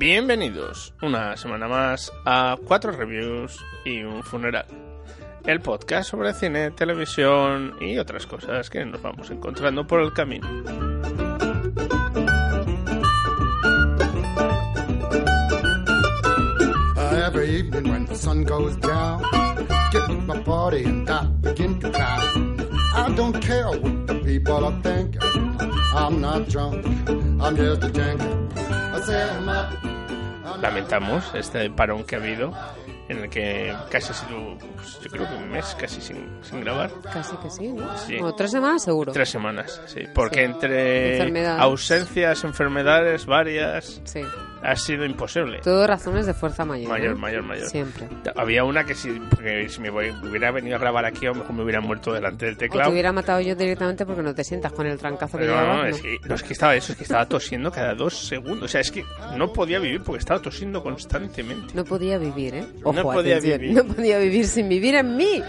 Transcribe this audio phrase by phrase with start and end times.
[0.00, 4.64] Bienvenidos una semana más a Cuatro Reviews y un Funeral,
[5.44, 10.48] el podcast sobre cine, televisión y otras cosas que nos vamos encontrando por el camino.
[30.60, 32.52] Lamentamos este parón que ha habido
[33.08, 36.60] en el que casi ha sido, pues, yo creo que un mes casi sin, sin
[36.60, 36.90] grabar.
[37.12, 37.96] Casi que sí, ¿no?
[37.98, 38.14] Sí.
[38.18, 39.10] Bueno, tres semanas seguro.
[39.12, 40.02] Tres semanas, sí.
[40.14, 40.42] Porque Sí.
[40.44, 41.60] entre Enfermedades.
[41.62, 44.20] ausencias, enfermedades varias, Sí.
[44.62, 45.60] Ha sido imposible.
[45.62, 46.88] Todo razones de fuerza mayor.
[46.90, 47.18] Mayor, ¿no?
[47.18, 47.68] mayor, mayor.
[47.68, 48.06] Siempre.
[48.36, 51.36] Había una que si, porque si me voy- hubiera venido a grabar aquí, a lo
[51.36, 52.90] mejor me hubiera muerto delante del O te teclado.
[52.90, 55.76] hubiera matado yo directamente porque no te sientas con el trancazo que Pero llevabas.
[55.76, 55.88] no, ¿no?
[55.88, 58.64] es que, no, es que estaba eso, es que estaba tosiendo cada dos segundos.
[58.64, 59.04] O sea, es que
[59.36, 61.74] no podía vivir porque estaba tosiendo constantemente.
[61.74, 62.66] No podía vivir, ¿eh?
[62.82, 63.76] No Ojo, podía atención, vivir.
[63.76, 65.42] No podía vivir sin vivir en mí.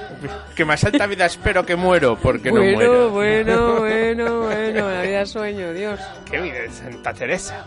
[0.55, 3.09] Que más alta vida espero que muero porque no bueno, muero.
[3.09, 4.89] bueno, bueno, bueno.
[4.89, 5.99] La vida es sueño, Dios.
[6.29, 7.65] Qué vida de Santa Teresa.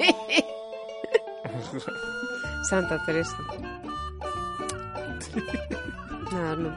[2.68, 3.36] Santa Teresa.
[6.32, 6.76] Nada, no.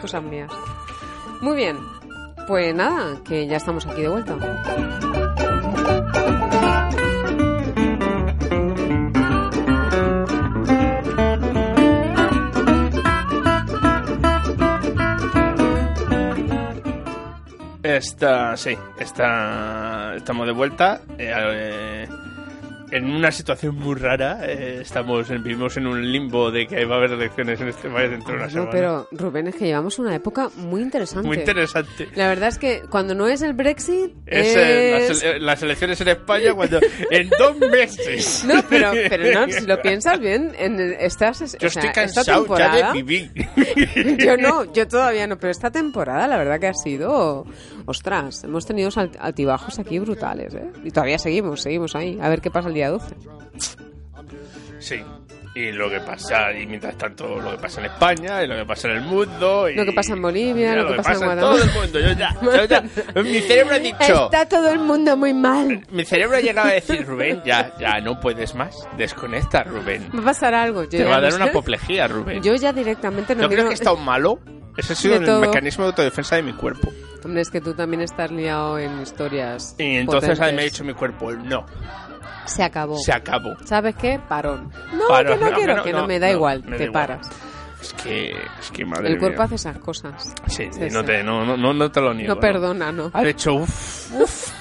[0.00, 0.50] Cosas mías.
[1.40, 1.78] Muy bien.
[2.46, 4.36] Pues nada, que ya estamos aquí de vuelta.
[17.82, 21.00] Está, sí, está, estamos de vuelta.
[21.18, 21.95] eh,
[22.90, 24.38] en una situación muy rara.
[24.44, 27.88] eh, estamos, en- vivimos en un limbo de que va a haber elecciones en este
[27.88, 28.70] país dentro de una No, semana.
[28.70, 31.26] pero Rubén, es que llevamos una época muy interesante.
[31.26, 32.08] Muy interesante.
[32.14, 35.08] La verdad es que cuando no es el Brexit Es, es...
[35.08, 36.80] las, ele- las elecciones en España cuando
[37.10, 38.44] en dos meses.
[38.46, 41.92] No, pero, pero no, si lo piensas bien, en, estás, o Yo sea, estoy esta
[41.92, 43.30] cansado temporada, ya de vivir.
[44.18, 47.44] Yo no, yo todavía no, pero esta temporada la verdad que ha sido,
[47.86, 50.70] ostras, hemos tenido alt- altibajos aquí brutales, ¿eh?
[50.84, 53.14] Y todavía seguimos, seguimos ahí, a ver qué pasa el día 12.
[54.78, 55.02] Sí.
[55.54, 58.66] Y lo que pasa, y mientras tanto, lo que pasa en España, y lo que
[58.66, 59.70] pasa en el mundo.
[59.70, 61.64] Y, Lo que pasa en Bolivia, y lo que pasa en todo Guatemala.
[61.64, 61.98] el mundo.
[62.00, 64.24] Yo ya, yo ya- mi cerebro ha dicho.
[64.26, 65.86] Está todo el mundo muy mal.
[65.90, 68.76] Mi cerebro ha llegado a decir, Rubén, ya, ya no puedes más.
[68.98, 70.10] Desconecta, Rubén.
[70.14, 70.82] Va a pasar algo.
[70.84, 71.36] Yo Te va a no dar sé.
[71.36, 72.42] una apoplejía, Rubén.
[72.42, 74.38] Yo ya directamente no Yo creo que he estado malo.
[74.76, 75.40] Ese ha sido el todo.
[75.40, 76.92] mecanismo de autodefensa de mi cuerpo.
[77.24, 79.74] Hombre, es que tú también estás liado en historias.
[79.78, 80.72] Y entonces ahí me ha potentes.
[80.72, 81.64] dicho mi cuerpo, no,
[82.46, 82.96] Se acabó.
[82.98, 83.54] se acabó.
[83.64, 84.18] ¿Sabes qué?
[84.28, 84.70] Parón.
[84.92, 85.72] No, Parón, que no, no, quiero.
[85.74, 86.62] que no, que no, me da igual.
[86.64, 87.06] me da te igual.
[87.06, 87.30] paras.
[87.80, 89.44] Es que, es que madre El cuerpo mía.
[89.44, 90.34] hace esas cosas.
[90.46, 91.06] Sí, Sí, no, sí.
[91.06, 92.34] Te, no, no, no, te lo niego.
[92.34, 93.10] No perdona, ¿no?
[93.12, 94.52] Ha hecho uff, uff.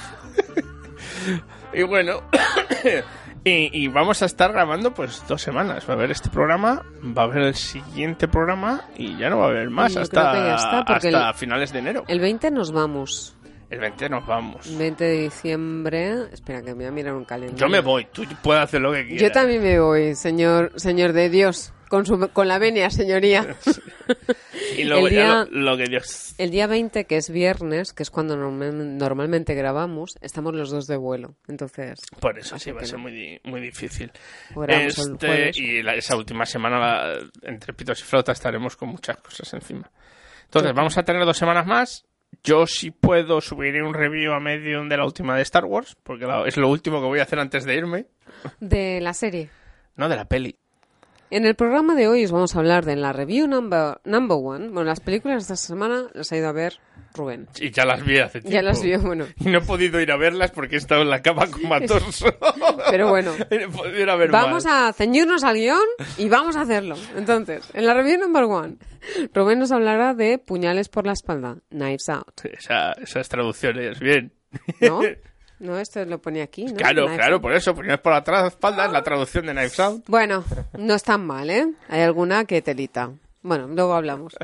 [1.73, 2.21] y bueno,
[3.43, 5.85] y, y vamos a estar grabando pues dos semanas.
[5.89, 6.83] Va a haber este programa,
[7.17, 10.81] va a haber el siguiente programa y ya no va a haber más Yo hasta,
[10.81, 12.03] hasta el- finales de enero.
[12.07, 13.34] El 20 nos vamos.
[13.75, 14.77] El 20 nos vamos.
[14.77, 16.15] 20 de diciembre.
[16.31, 17.59] Espera, que me voy a mirar un calendario.
[17.59, 19.21] Yo me voy, tú puedes hacer lo que quieras.
[19.21, 21.73] Yo también me voy, señor, señor de Dios.
[21.89, 23.55] Con, su, con la venia, señoría.
[24.77, 26.35] Y luego el ya día- lo, lo que Dios...
[26.37, 30.87] El día 20, que es viernes, que es cuando normal- normalmente grabamos, estamos los dos
[30.87, 31.35] de vuelo.
[31.47, 33.03] Entonces, Por eso sí, va a ser no.
[33.03, 34.11] muy, muy difícil.
[34.67, 39.53] Este, y la- esa última semana, la- entre pitos y flauta, estaremos con muchas cosas
[39.53, 39.89] encima.
[40.45, 42.05] Entonces, vamos a tener dos semanas más.
[42.43, 46.27] Yo sí puedo subir un review a Medium de la última de Star Wars, porque
[46.45, 48.07] es lo último que voy a hacer antes de irme.
[48.59, 49.49] de la serie.
[49.95, 50.57] No, de la peli.
[51.35, 54.69] En el programa de hoy os vamos a hablar de la review number, number one.
[54.69, 56.79] Bueno, las películas de esta semana las ha ido a ver
[57.13, 57.49] Rubén.
[57.59, 58.51] Y ya las vi hace tiempo.
[58.55, 59.25] Ya las vio, bueno.
[59.41, 62.27] Y no he podido ir a verlas porque he estado en la cama comatoso.
[62.89, 63.33] Pero bueno.
[63.51, 64.89] no he podido ir a ver Vamos más.
[64.89, 65.81] a ceñirnos al guion
[66.17, 66.95] y vamos a hacerlo.
[67.17, 68.77] Entonces, en la review number one,
[69.33, 72.45] Rubén nos hablará de Puñales por la espalda, Knives Out.
[72.45, 74.31] Esa- esas traducciones, bien.
[74.79, 75.01] ¿No?
[75.59, 76.75] No, esto lo ponía aquí, ¿no?
[76.75, 77.41] Claro, Knives claro, Out.
[77.41, 80.03] por eso, ponías por atrás espalda en la traducción de Knives Out.
[80.07, 80.43] Bueno,
[80.77, 81.67] no es tan mal, ¿eh?
[81.87, 83.11] Hay alguna que telita.
[83.41, 84.35] Bueno, luego hablamos.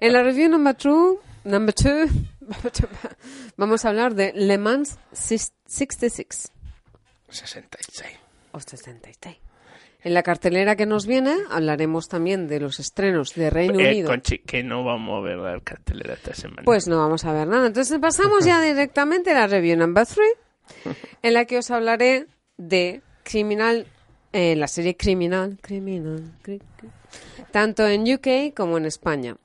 [0.00, 2.06] En la review number two, number two,
[3.56, 6.50] vamos a hablar de Le Mans 66.
[7.30, 8.18] 66.
[8.52, 9.36] o 66.
[10.04, 14.08] En la cartelera que nos viene hablaremos también de los estrenos de Reino Eh, Unido.
[14.10, 16.62] Conchi, que no vamos a ver la cartelera esta semana.
[16.64, 17.68] Pues no vamos a ver nada.
[17.68, 22.26] Entonces pasamos ya directamente a la review number 3, en la que os hablaré
[22.56, 23.86] de Criminal,
[24.32, 26.90] eh, la serie Criminal, Criminal, cri- cri-
[27.52, 29.36] tanto en UK como en España.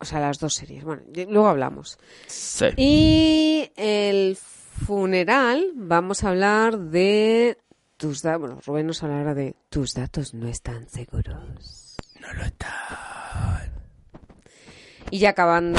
[0.00, 0.82] O sea, las dos series.
[0.84, 1.98] Bueno, luego hablamos.
[2.26, 2.66] Sí.
[2.76, 7.56] Y el funeral, vamos a hablar de
[7.96, 8.40] tus datos.
[8.40, 11.96] Bueno, Rubén nos hablará de tus datos no están seguros.
[12.20, 13.70] No lo está.
[15.10, 15.78] Y ya acabando,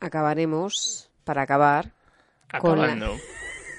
[0.00, 1.92] acabaremos, para acabar,
[2.60, 3.16] Con la- Acabando.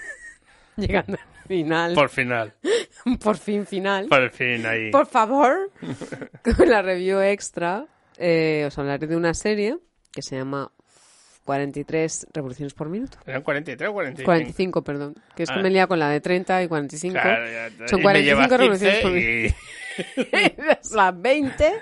[0.78, 1.94] llegando al final.
[1.96, 2.54] Por final.
[3.24, 4.08] Por fin final.
[4.08, 4.92] Por fin ahí.
[4.92, 5.72] Por favor,
[6.58, 7.86] con la review extra,
[8.18, 9.78] eh, os hablaré de una serie
[10.12, 10.72] que se llama
[11.50, 13.18] 43 revoluciones por minuto.
[13.26, 14.24] ¿Eran 43 o 45?
[14.26, 15.16] 45, perdón.
[15.36, 15.62] Que es que Ah.
[15.64, 17.14] me he liado con la de 30 y 45.
[17.20, 19.56] Claro, ya- Son y me 45 llevas revoluciones 15 por minuto.
[20.62, 20.70] y...
[20.84, 21.74] Es las 20.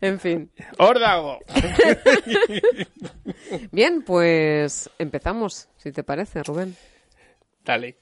[0.00, 0.50] En fin.
[0.78, 1.38] ¡Órdago!
[3.72, 6.74] Bien, pues empezamos, si te parece, Rubén.
[7.62, 7.96] Dale.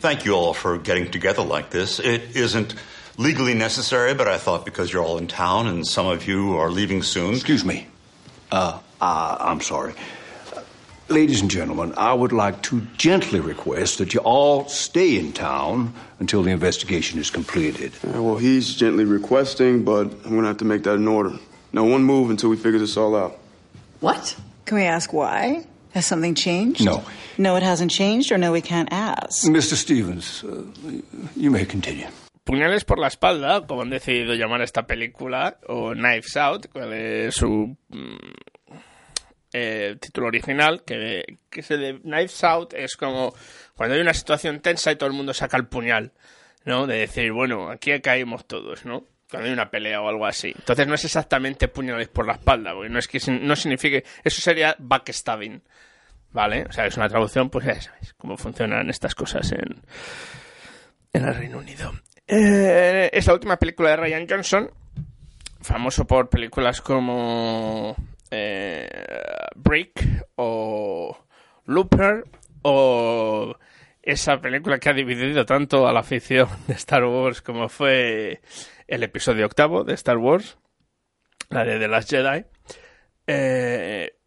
[0.00, 2.00] Thank you all for getting together like this.
[2.00, 2.74] It isn't
[3.18, 6.70] legally necessary, but I thought because you're all in town and some of you are
[6.70, 7.34] leaving soon.
[7.34, 7.86] Excuse me.
[8.50, 9.94] Uh, uh, I'm sorry.
[11.08, 15.92] Ladies and gentlemen, I would like to gently request that you all stay in town
[16.18, 17.92] until the investigation is completed.
[18.02, 21.38] Uh, well, he's gently requesting, but I'm going to have to make that an order.
[21.74, 23.36] No one move until we figure this all out.
[24.00, 24.34] What?
[24.64, 25.66] Can we ask why?
[25.92, 26.82] Has something changed?
[26.82, 27.04] No.
[27.36, 29.46] No, it hasn't changed, or no, we can't ask.
[29.46, 29.74] Mr.
[29.74, 30.62] Stevens, uh,
[31.36, 32.06] you may continue.
[32.46, 36.92] Puñales por la espalda, como han decidido llamar a esta película, o Knives Out, cuál
[36.94, 38.16] es su mm,
[39.56, 43.32] eh, título original, que, que ese de Knives Out es como
[43.76, 46.12] cuando hay una situación tensa y todo el mundo saca el puñal,
[46.64, 46.88] ¿no?
[46.88, 49.04] De decir, bueno, aquí caímos todos, ¿no?
[49.30, 50.52] Cuando hay una pelea o algo así.
[50.58, 54.40] Entonces no es exactamente puñales por la espalda, porque no es que no signifique, eso
[54.40, 55.62] sería backstabbing,
[56.32, 56.64] ¿vale?
[56.68, 59.82] O sea, es una traducción, pues ya sabéis cómo funcionan estas cosas en,
[61.12, 61.92] en el Reino Unido.
[62.26, 64.70] Eh, es la última película de Ryan Johnson,
[65.60, 67.94] famoso por películas como
[68.34, 68.88] eh,
[69.54, 71.16] Brick o
[71.66, 72.24] Looper
[72.62, 73.56] o
[74.02, 78.42] esa película que ha dividido tanto a la afición de Star Wars como fue
[78.86, 80.58] el episodio octavo de Star Wars,
[81.48, 82.44] la de The Last Jedi.
[83.26, 84.18] Eh,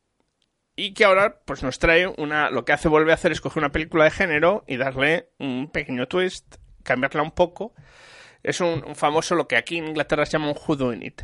[0.76, 3.62] y que ahora pues nos trae una lo que hace vuelve a hacer es coger
[3.62, 7.74] una película de género y darle un pequeño twist cambiarla un poco
[8.42, 11.24] es un, un famoso lo que aquí en Inglaterra se llama un whodunit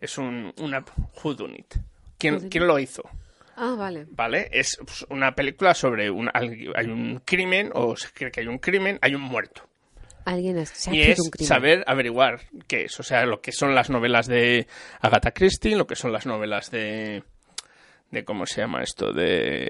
[0.00, 0.84] es un una
[1.22, 1.74] whodunit
[2.22, 3.02] ¿Quién, ¿quién lo hizo?
[3.56, 4.06] Ah, vale.
[4.10, 4.48] ¿vale?
[4.52, 8.58] es pues, una película sobre un, hay un crimen o se cree que hay un
[8.58, 9.68] crimen hay un muerto
[10.24, 11.48] Alguien es, se ha y es un crimen.
[11.48, 14.68] saber averiguar qué es, o sea, lo que son las novelas de
[15.00, 17.24] Agatha Christie, lo que son las novelas de
[18.10, 19.68] de cómo se llama esto de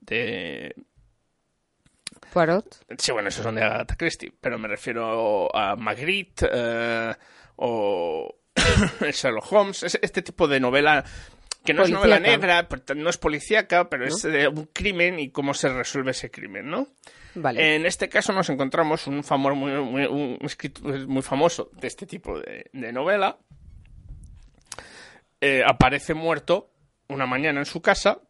[0.00, 0.74] de
[2.32, 2.84] Poirot.
[2.96, 7.14] sí, bueno, esos son de Agatha Christie, pero me refiero a Magritte eh,
[7.56, 8.36] o
[9.12, 11.04] Sherlock Holmes, es este tipo de novela
[11.68, 12.66] que no es novela negra,
[12.96, 16.88] no es policíaca, pero es de un crimen y cómo se resuelve ese crimen, ¿no?
[17.34, 17.76] Vale.
[17.76, 22.06] En este caso nos encontramos un famoso muy, muy- un escritor muy famoso de este
[22.06, 23.38] tipo de, de novela.
[25.40, 26.70] Eh, aparece muerto
[27.08, 28.20] una mañana en su casa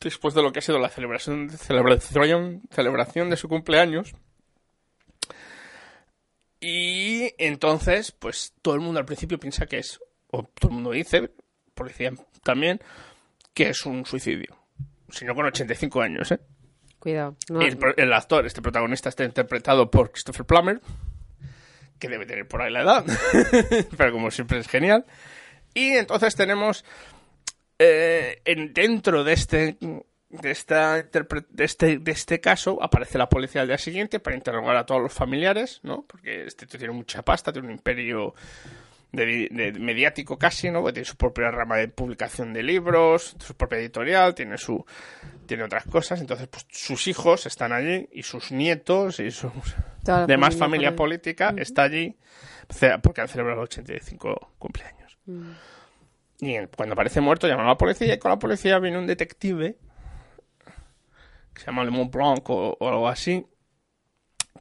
[0.00, 4.14] después de lo que ha sido la celebración, celebración, celebración de su cumpleaños.
[6.60, 9.98] Y entonces, pues todo el mundo al principio piensa que es,
[10.30, 11.30] o todo el mundo dice,
[11.80, 12.78] policía también,
[13.54, 14.54] que es un suicidio.
[15.08, 16.40] Si no con 85 años, ¿eh?
[16.98, 17.36] Cuidado.
[17.48, 20.80] No, El, actor, este protagonista, está interpretado por Christopher Plummer,
[21.98, 23.04] que debe tener por ahí la edad,
[23.96, 25.06] pero como siempre es genial.
[25.72, 26.84] Y entonces tenemos
[27.78, 29.78] eh, en, dentro de este
[30.28, 34.76] de esta de este de este caso aparece la policía al día siguiente para interrogar
[34.76, 36.04] a todos los familiares, ¿no?
[36.06, 38.34] Porque este tío tiene mucha pasta, tiene un imperio
[39.12, 40.80] de, de- mediático casi, ¿no?
[40.80, 44.84] Porque tiene su propia rama de publicación de libros, su propia editorial, tiene su
[45.46, 49.50] tiene otras cosas, entonces pues sus hijos están allí y sus nietos y sus
[50.26, 51.18] demás familia familia por ahí.
[51.18, 52.16] política está allí
[53.02, 55.18] porque han celebrado los 85 cumpleaños.
[55.26, 55.50] Mm.
[56.42, 59.06] Y en- cuando aparece muerto llaman a la policía y con la policía viene un
[59.08, 59.76] detective
[61.52, 63.44] que se llama Le Mont Blanc o, o algo así,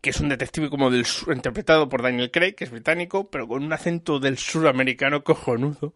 [0.01, 3.47] que es un detective como del sur, interpretado por Daniel Craig, que es británico, pero
[3.47, 5.93] con un acento del suramericano cojonudo.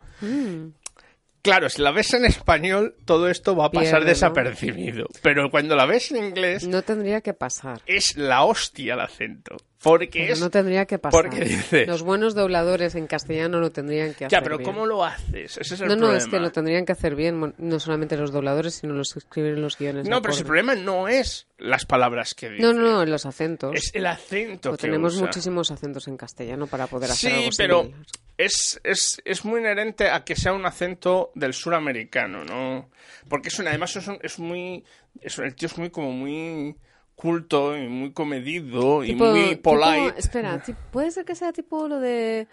[1.44, 4.10] Claro, si la ves en español, todo esto va a pasar Pierde, ¿no?
[4.10, 5.08] desapercibido.
[5.22, 7.82] Pero cuando la ves en inglés, No tendría que pasar.
[7.86, 9.58] es la hostia el acento.
[9.82, 10.40] Porque Pero es...
[10.40, 11.22] no tendría que pasar.
[11.24, 14.72] porque dices- Los buenos dobladores en castellano lo tendrían que hacer Ya, pero bien.
[14.72, 15.58] ¿cómo lo haces?
[15.58, 16.32] Ese es el No, no, es problema.
[16.32, 19.78] que lo tendrían que hacer bien, no solamente los dobladores, sino los que escriben los
[19.78, 20.08] guiones.
[20.08, 22.64] No, pero si el problema no es las palabras que dice.
[22.64, 23.76] No, no, no, los acentos.
[23.76, 25.26] Es el acento Pues que tenemos usa.
[25.26, 28.06] muchísimos acentos en castellano para poder hacer Sí, algo pero similar.
[28.38, 32.90] Es, es, es muy inherente a que sea un acento del suramericano, ¿no?
[33.30, 34.84] Porque es además es, un- es muy...
[35.22, 36.76] El tío es muy como muy
[37.16, 40.14] culto y muy comedido y Tipo- muy tipo- polite.
[40.20, 42.48] espera, ti- puede ser que sea tipo lo de...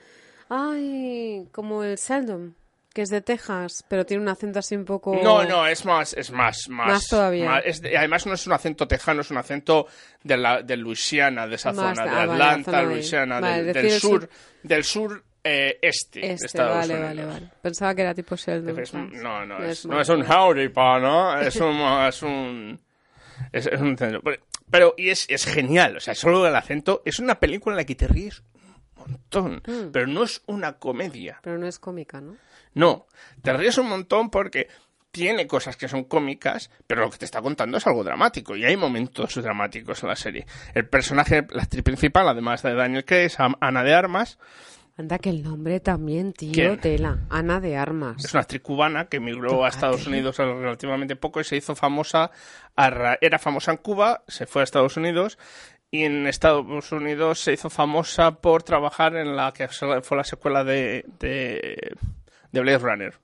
[0.48, 2.54] Ay, como el Sheldon,
[2.92, 5.18] que es de Texas, pero tiene un acento así un poco...
[5.22, 6.88] No, no, es más, es más, más.
[6.88, 7.48] Más todavía.
[7.48, 9.86] más- es de- además no es un acento tejano, es un acento
[10.24, 12.78] de la de Luisiana, de esa Más zona, de- de ah, vale, la Atlanta, zona
[12.78, 12.86] ahí.
[12.86, 14.28] Luisiana, Vale, del, sur.
[14.64, 17.08] del sur eh, este, de Este, Estados vale, Unidos.
[17.08, 17.50] vale, vale.
[17.62, 18.78] Pensaba que era tipo Sheldon.
[18.78, 21.38] Es- no, no, es, no es un howdy, pa, ¿no?
[21.40, 21.76] Es un...
[22.06, 22.80] Es un
[23.52, 24.20] es, es un pero,
[24.70, 27.02] pero- y es, es genial, o sea, solo el acento.
[27.04, 28.42] Es una película en la que te ríes
[28.96, 29.90] un montón, Mm.
[29.92, 31.40] pero no es una comedia.
[31.42, 32.36] Pero no es cómica, ¿no?
[32.74, 33.06] No,
[33.42, 34.68] te ríes un montón porque
[35.10, 38.64] tiene cosas que son cómicas, pero lo que te está contando es algo dramático y
[38.64, 40.46] hay momentos dramáticos en la serie.
[40.74, 44.38] El personaje, la actriz principal, además de Daniel Craig, Ana de Armas,
[45.00, 46.78] Anda que el nombre también, tío, ¿Quién?
[46.80, 47.18] tela.
[47.30, 48.24] Ana de Armas.
[48.24, 52.30] es una actriz cubana que emigró a Estados Unidos relativamente poco y se hizo famosa,
[52.76, 55.38] a era famosa en Cuba, se fue a Estados Unidos
[55.90, 60.62] y en Estados Unidos se hizo famosa por trabajar en la que fue la secuela
[60.64, 61.92] de, de,
[62.52, 63.14] de Blade Runner.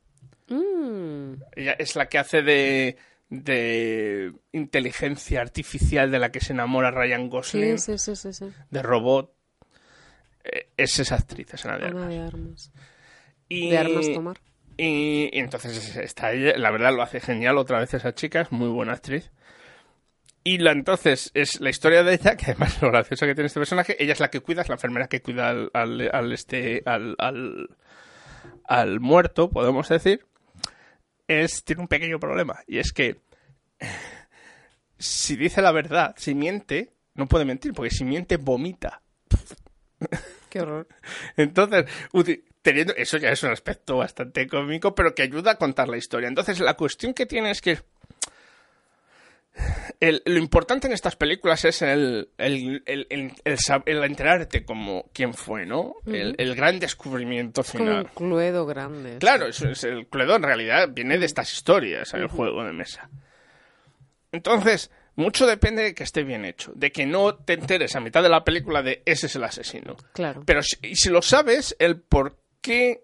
[0.48, 2.96] Mm, Ella es la que hace de,
[3.28, 8.52] de inteligencia artificial de la que se enamora Ryan Gosling, sí, sí, sí, sí, sí.
[8.70, 9.35] de robot.
[10.52, 12.08] Eh, Es esa actriz, es Ana de Ana Armas.
[12.10, 12.72] de Armas.
[13.48, 14.38] Y, De armas tomar.
[14.76, 18.52] Y, y entonces está ella, la verdad lo hace genial otra vez esa chica, es
[18.52, 19.30] muy buena actriz.
[20.44, 23.58] Y la, entonces es la historia de ella, que además lo gracioso que tiene este
[23.58, 26.82] personaje, ella es la que cuida, es la enfermera que cuida al, al, al este,
[26.86, 27.68] al, al,
[28.64, 30.24] al muerto, podemos decir.
[31.26, 33.16] Es, tiene un pequeño problema, y es que
[34.98, 39.02] si dice la verdad, si miente, no puede mentir, porque si miente, vomita.
[40.50, 40.86] Qué horror.
[41.36, 41.84] Entonces,
[42.62, 46.28] teniendo eso ya es un aspecto bastante cómico, pero que ayuda a contar la historia.
[46.28, 47.78] Entonces, la cuestión que tiene es que
[50.00, 52.28] el- lo importante en estas películas es el,
[54.04, 55.94] enterarte como quién fue, ¿no?
[56.06, 58.10] el, el gran descubrimiento Como un final.
[58.14, 59.16] cluedo grande.
[59.18, 62.72] Claro, es, es- el Cluedo en realidad viene de estas historias en el juego de
[62.72, 63.08] mesa.
[64.32, 68.22] Entonces, mucho depende de que esté bien hecho, de que no te enteres a mitad
[68.22, 69.96] de la película de ese es el asesino.
[70.12, 70.42] Claro.
[70.46, 73.02] Pero si, y si lo sabes, el por qué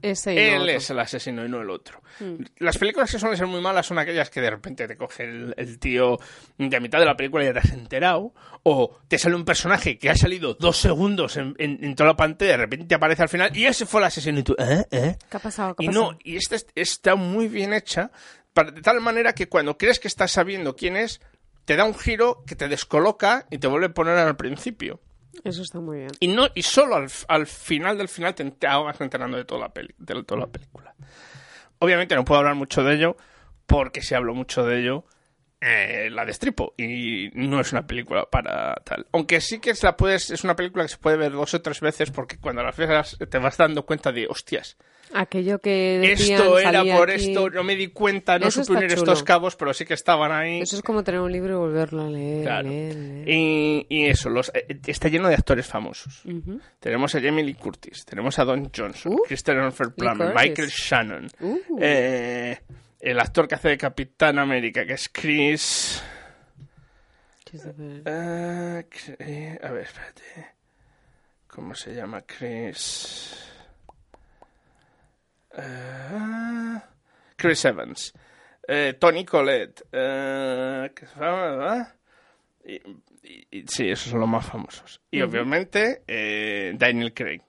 [0.00, 0.72] Ese y él otro.
[0.72, 2.00] es el asesino y no el otro.
[2.20, 2.42] Mm.
[2.58, 5.54] Las películas que suelen ser muy malas son aquellas que de repente te coge el,
[5.56, 6.18] el tío
[6.58, 8.34] de a mitad de la película y ya te has enterado,
[8.64, 12.16] o te sale un personaje que ha salido dos segundos en, en- en toda la
[12.16, 14.84] pantalla, de repente te aparece al final y ese fue el asesino y tú, ¿eh?
[14.90, 15.16] ¿eh?
[15.30, 15.74] ¿Qué ha pasado?
[15.76, 18.10] ¿Qué Y no, y esta es- está muy bien hecha,
[18.52, 21.20] para- de tal manera que cuando crees que estás sabiendo quién es,
[21.64, 25.00] te da un giro que te descoloca y te vuelve a poner al principio.
[25.44, 26.10] Eso está muy bien.
[26.20, 28.66] Y no y solo al, al final del final te, te
[29.00, 30.94] enterando de toda la peli, de toda la película.
[31.78, 33.16] Obviamente no puedo hablar mucho de ello
[33.66, 35.04] porque si hablo mucho de ello
[35.60, 39.06] eh, la destripo y no es una película para tal.
[39.12, 41.62] Aunque sí que es la puedes es una película que se puede ver dos o
[41.62, 44.76] tres veces porque cuando la ves te vas dando cuenta de hostias.
[45.14, 47.30] Aquello que decían, Esto era por aquí.
[47.30, 49.02] esto, no me di cuenta, no Eso supe unir chulo.
[49.02, 50.60] estos cabos, pero sí que estaban ahí.
[50.60, 52.42] Eso es como tener un libro y volverlo a leer.
[52.44, 52.68] Claro.
[52.68, 53.28] leer, leer.
[53.28, 56.22] Y, y eso, los, eh, está lleno de actores famosos.
[56.80, 60.34] Tenemos a Lee Curtis, tenemos a Don Johnson, Uh, Christopher Plummer.
[60.34, 61.58] Michael Shannon, Uh.
[61.80, 62.58] eh,
[63.00, 66.02] el actor que hace de Capitán América, que es Chris...
[68.08, 70.22] Eh, a ver, espérate.
[71.48, 72.22] ¿Cómo se llama?
[72.22, 73.51] Chris...
[75.56, 76.78] Eh,
[77.36, 78.12] Chris Evans.
[78.66, 79.82] Eh, Tony Collette.
[79.92, 80.88] Eh.
[82.64, 85.00] Y, y- y- sí, esos son los más famosos.
[85.10, 87.40] Y obviamente eh, Daniel Craig.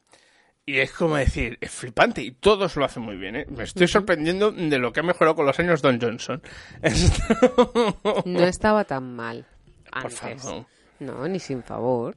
[0.65, 3.35] Y es como decir, es flipante y todos lo hacen muy bien.
[3.35, 3.45] ¿eh?
[3.49, 6.41] Me estoy sorprendiendo de lo que ha mejorado con los años Don Johnson.
[6.81, 9.45] Esto- No estaba tan mal
[9.91, 10.41] Por antes.
[10.41, 10.65] favor.
[10.99, 12.15] No, ni sin favor.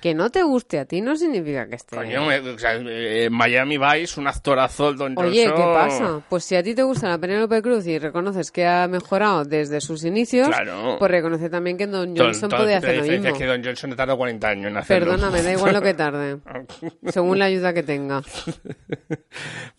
[0.00, 1.96] Que no te guste a ti no significa que esté...
[1.96, 5.74] Coño, o sea, eh, Miami Vice, un actorazo, el Don Oye, ¿qué Johnson.
[5.74, 6.20] pasa?
[6.28, 9.80] Pues si a ti te gusta la Penélope Cruz y reconoces que ha mejorado desde
[9.80, 10.96] sus inicios, Claro.
[11.00, 13.36] pues reconoce también que Don Johnson la hacer lo mismo.
[13.36, 15.10] que Don Johnson tardó 40 años en hacerlo.
[15.12, 16.38] Perdóname, da igual lo que tarde.
[17.08, 18.22] Según la ayuda que tenga.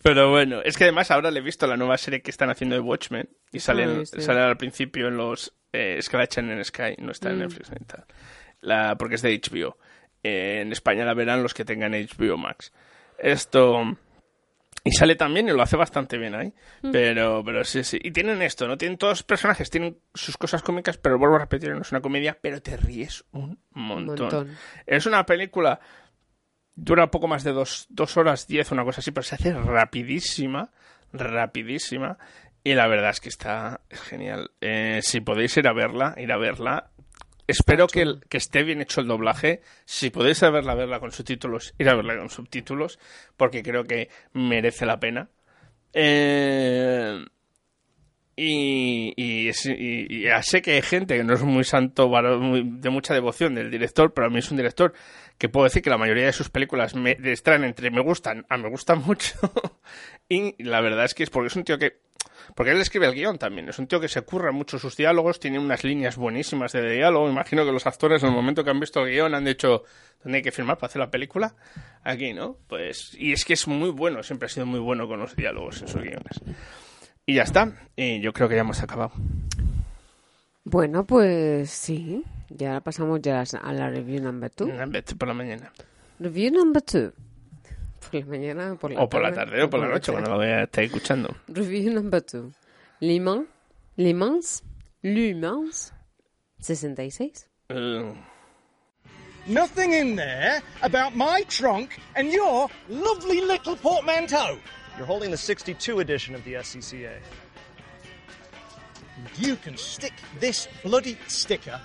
[0.02, 2.74] Pero bueno, es que además ahora le he visto la nueva serie que están haciendo
[2.76, 4.20] de Watchmen y salen, Ah, sí.
[4.20, 7.40] salen al principio en los eh, echan en Sky, no está en Mm.
[7.40, 8.04] Netflix ni tal.
[8.60, 9.78] La, porque es de HBO.
[10.22, 12.72] Eh, en España la verán los que tengan HBO Max.
[13.18, 13.96] Esto
[14.82, 16.54] y sale también y lo hace bastante bien ahí.
[16.82, 16.90] Mm.
[16.90, 17.98] Pero, pero sí, sí.
[18.02, 18.78] Y tienen esto, ¿no?
[18.78, 22.00] Tienen todos los personajes, tienen sus cosas cómicas, pero vuelvo a repetir, no es una
[22.00, 24.18] comedia, pero te ríes un montón.
[24.18, 24.56] montón.
[24.86, 25.80] Es una película
[26.74, 30.70] dura poco más de dos, dos horas diez, una cosa así, pero se hace rapidísima,
[31.12, 32.16] rapidísima.
[32.62, 34.50] Y la verdad es que está genial.
[34.60, 36.90] Eh, si podéis ir a verla, ir a verla.
[37.50, 39.60] Espero que, el- que esté bien hecho el doblaje.
[39.84, 42.98] Si podéis verla, verla con subtítulos, ir a verla con subtítulos,
[43.36, 45.28] porque creo que merece la pena.
[45.92, 47.24] Eh,
[48.36, 53.12] y, y, ya sé que hay gente que no es muy santo, muy- de mucha
[53.12, 54.94] devoción del director, pero a mí es un director
[55.36, 58.56] que puedo decir que la mayoría de sus películas me están entre me gustan a
[58.56, 59.34] me gustan mucho.
[60.28, 61.98] y la verdad es que es porque es un tío que.
[62.54, 63.68] Porque él escribe el guion también.
[63.68, 67.28] Es un tío que se curra mucho sus diálogos, tiene unas líneas buenísimas de diálogo.
[67.28, 69.84] Imagino que los actores, en el momento que han visto el guion, han dicho
[70.22, 71.54] dónde hay que firmar para hacer la película.
[72.02, 72.56] Aquí, ¿no?
[72.66, 73.14] Pues.
[73.14, 75.88] Y es que es muy bueno, siempre ha sido muy bueno con los diálogos en
[75.88, 76.40] sus guiones.
[77.26, 77.72] Y ya está.
[77.96, 79.12] Y yo creo que ya hemos acabado.
[80.64, 82.24] Bueno, pues sí.
[82.48, 84.68] Ya pasamos ya a la review number two.
[84.88, 85.72] Vete por la mañana.
[86.18, 87.12] Review number two.
[88.00, 90.38] Por la mañana, por la O por la tarde o por la noche, cuando lo
[90.38, 91.34] vea, esté escuchando.
[91.48, 92.50] Review number two.
[93.00, 93.46] Le Mans.
[93.96, 94.62] Le Mans.
[95.02, 95.92] Le Mans.
[96.60, 97.46] 66.
[97.70, 98.12] Eh,
[99.46, 104.58] Nothing in there about my trunk and your lovely little portmanteau.
[104.96, 107.14] You're holding the 62 edition of the SCCA.
[109.38, 111.80] You can stick this bloody sticker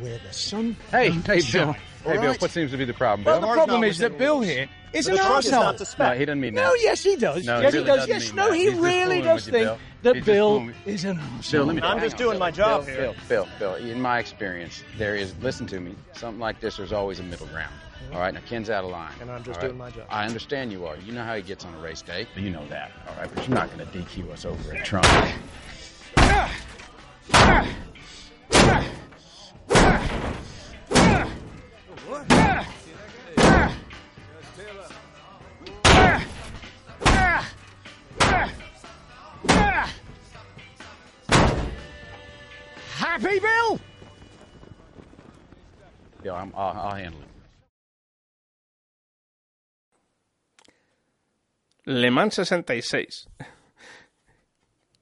[0.00, 1.72] where the sun Hey, hey, Bill.
[1.72, 2.22] Hey, all Bill.
[2.30, 2.40] right?
[2.40, 3.40] What seems to be the problem, Bill?
[3.40, 5.78] Well, the problem is that Bill here is The an trunk is not arsehole.
[5.78, 6.12] to spec.
[6.12, 6.62] No, he doesn't mean that.
[6.62, 7.44] No, yes, he does.
[7.46, 8.08] No, he yes, really he does.
[8.08, 9.78] Yes, no, he He's really does with you, think Bill.
[10.02, 11.66] that He's Bill is an Bill, arsehole.
[11.66, 12.38] let me I'm hang just on, doing Bill.
[12.40, 13.14] my job Bill, here.
[13.28, 16.92] Bill, Bill, Bill, in my experience, there is, listen to me, something like this, there's
[16.92, 17.72] always a middle ground.
[18.04, 18.14] Mm-hmm.
[18.16, 19.12] All right, now Ken's out of line.
[19.20, 19.68] And I'm just all right?
[19.68, 20.06] doing my job.
[20.10, 20.96] I understand you are.
[20.98, 22.26] You know how he gets on a race day.
[22.36, 23.30] You know that, all right?
[23.34, 25.06] But you're not going to DQ us over a trunk.
[26.16, 26.52] Ah!
[46.42, 47.28] I'm, I'll, I'll handle it.
[51.84, 53.28] Le Mans 66.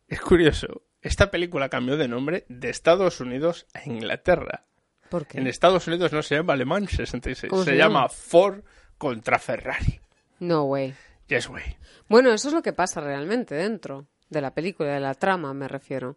[0.09, 0.83] Es curioso.
[1.03, 4.65] Esta película cambió de nombre de Estados Unidos a Inglaterra.
[5.09, 5.39] ¿Por qué?
[5.39, 7.51] En Estados Unidos no se llama Le Mans 66.
[7.51, 8.09] ¿Cómo Se, se llama llama?
[8.09, 8.65] Ford
[8.99, 10.01] contra Ferrari.
[10.41, 10.95] No way.
[11.27, 11.77] Yes, way.
[12.09, 15.69] Bueno, eso es lo que pasa realmente dentro de la película, de la trama, me
[15.69, 16.17] refiero.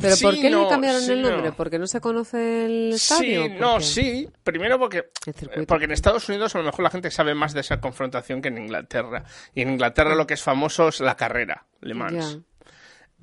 [0.00, 1.48] Pero sí, ¿por qué no, le cambiaron sí, el nombre?
[1.48, 1.56] no.
[1.56, 3.44] ¿Porque no se conoce el estadio?
[3.44, 4.28] Sí, ¿Por no, sí.
[4.44, 5.66] Primero porque, circuito.
[5.66, 8.48] porque en Estados Unidos a lo mejor la gente sabe más de esa confrontación que
[8.48, 9.24] en Inglaterra.
[9.54, 12.38] Y en Inglaterra lo que es famoso es la carrera, Le Mans.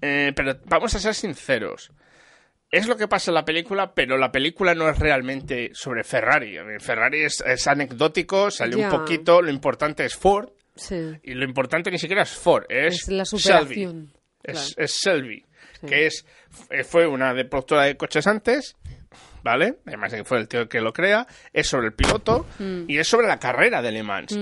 [0.02, 1.92] Eh, pero vamos a ser sinceros.
[2.70, 6.58] Es lo que pasa en la película, pero la película no es realmente sobre Ferrari.
[6.80, 9.42] Ferrari es, es anecdótico, sale un poquito.
[9.42, 10.50] Lo importante es Ford.
[10.76, 11.14] Sí.
[11.24, 14.10] Y lo importante ni siquiera es Ford, es, Es la Shelby.
[14.47, 15.45] Es, es Shelby,
[15.88, 16.25] que es,
[16.69, 18.75] eh, fue una de productora de coches antes,
[19.43, 19.75] ¿vale?
[19.86, 21.27] Además de que fue el tío que lo crea.
[21.53, 22.86] Es sobre el piloto Mm.
[22.88, 24.38] y es sobre la carrera de Le Mans.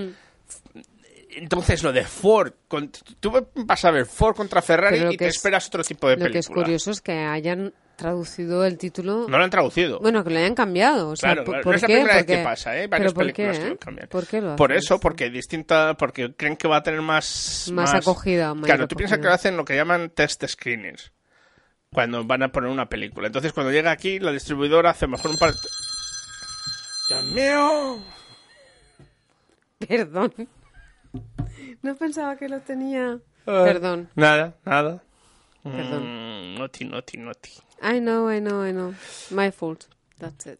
[1.37, 5.27] Entonces, lo de Ford, con- tú vas a ver Ford contra Ferrari lo y te
[5.27, 6.63] es- esperas otro tipo de Lo que es película.
[6.65, 9.27] curioso es que hayan traducido el título.
[9.29, 9.99] No lo han traducido.
[9.99, 11.09] Bueno, que lo hayan cambiado.
[11.09, 11.93] O sea, Claro, ¿por, no es la qué?
[11.95, 12.87] primera vez que pasa, ¿eh?
[12.87, 13.69] Varias ¿Pero por películas qué, que eh?
[13.71, 14.07] lo cambian.
[14.09, 17.69] ¿Por qué lo Por eso, porque distinta, porque creen que va a tener más...
[17.73, 19.35] Más acogida, mayor Claro, tú piensas que acogida.
[19.35, 21.11] hacen lo que llaman test screenings.
[21.93, 23.27] Cuando van a poner una película.
[23.27, 25.53] Entonces, cuando llega aquí, la distribuidora hace mejor un par...
[27.09, 27.99] ¡Dios mío!
[29.87, 30.33] Perdón.
[31.81, 33.19] No pensaba que lo tenía.
[33.45, 33.63] Ah.
[33.65, 34.09] Perdón.
[34.15, 35.03] Nada, nada.
[35.63, 36.03] Perdón.
[36.03, 37.51] Mm, noti, noti, noti.
[37.81, 38.93] I know, I know, I know.
[39.31, 39.85] My fault.
[40.19, 40.59] That's it.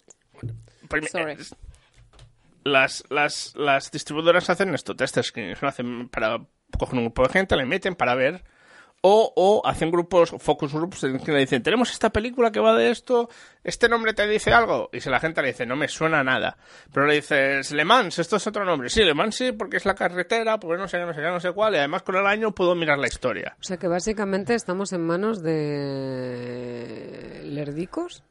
[0.89, 1.37] Prim- Sorry.
[2.65, 5.61] Las, las, las distribuidoras hacen esto, test screenings.
[5.61, 6.37] Lo hacen para
[6.77, 8.43] coger un grupo de gente, le meten para ver
[9.05, 12.73] O, o hacen grupos, focus groups, en que le dicen, tenemos esta película que va
[12.73, 13.29] de esto,
[13.61, 14.89] este nombre te dice algo.
[14.93, 16.55] Y si la gente le dice, no me suena nada.
[16.93, 18.89] Pero le dices, Le Mans, esto es otro nombre.
[18.89, 21.51] Sí, Le Mans sí, porque es la carretera, porque no sé, no sé, no sé
[21.51, 21.73] cuál.
[21.73, 23.57] Y además con el año puedo mirar la historia.
[23.59, 28.23] O sea que básicamente estamos en manos de lerdicos.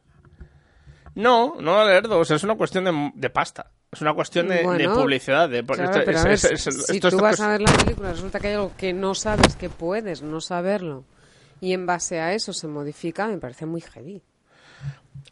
[1.14, 3.70] No, no lerdos, es una cuestión de, de pasta.
[3.92, 4.62] Es una cuestión de,
[4.94, 5.48] publicidad.
[5.50, 7.60] De, Claro, esto- pero es- a ver, es- es- si esto- tú vas a ver
[7.60, 11.04] la película, resulta que hay algo que no sabes que puedes no saberlo
[11.60, 14.22] y en base a eso se modifica, me parece muy heavy.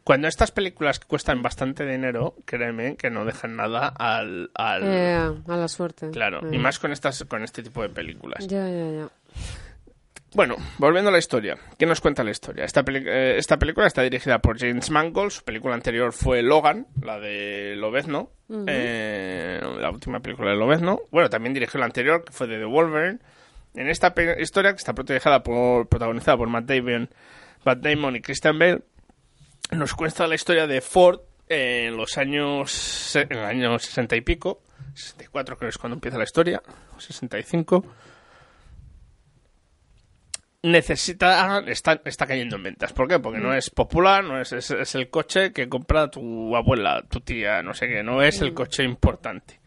[0.04, 4.50] Cuando estas películas que cuestan bastante dinero, créeme que no dejan nada al...
[4.54, 5.14] al- Eh,
[5.48, 6.10] a la suerte.
[6.10, 6.54] Claro, Eh.
[6.56, 8.46] y más con estas con este tipo de películas.
[8.46, 9.08] Ya, ya, ya.
[10.34, 11.58] Bueno, volviendo a la historia.
[11.76, 12.64] ¿Qué nos cuenta la historia?
[12.64, 15.32] Esta, eh, esta película está dirigida por James Mangold.
[15.32, 18.30] Su película anterior fue Logan, la de Lobezno.
[18.66, 21.00] Eh, la última película de Lobezno.
[21.10, 23.18] Bueno, también dirigió la anterior, que fue de The Wolverine.
[23.74, 27.08] En esta historia, que está protegida por, protagonizada por Matt Damon,
[27.64, 28.82] Matt Damon y Christian Bale,
[29.72, 34.62] nos cuenta la historia de Ford en los años en el año 60 y pico,
[34.94, 36.62] 64 creo que es cuando empieza la historia,
[36.96, 37.84] o 65.
[40.62, 42.92] Necesita, está, está cayendo en ventas.
[42.92, 43.18] ¿Por qué?
[43.18, 47.20] Porque no es popular, no es, es, es el coche que compra tu abuela, tu
[47.20, 49.58] tía, no sé qué, no es el coche importante.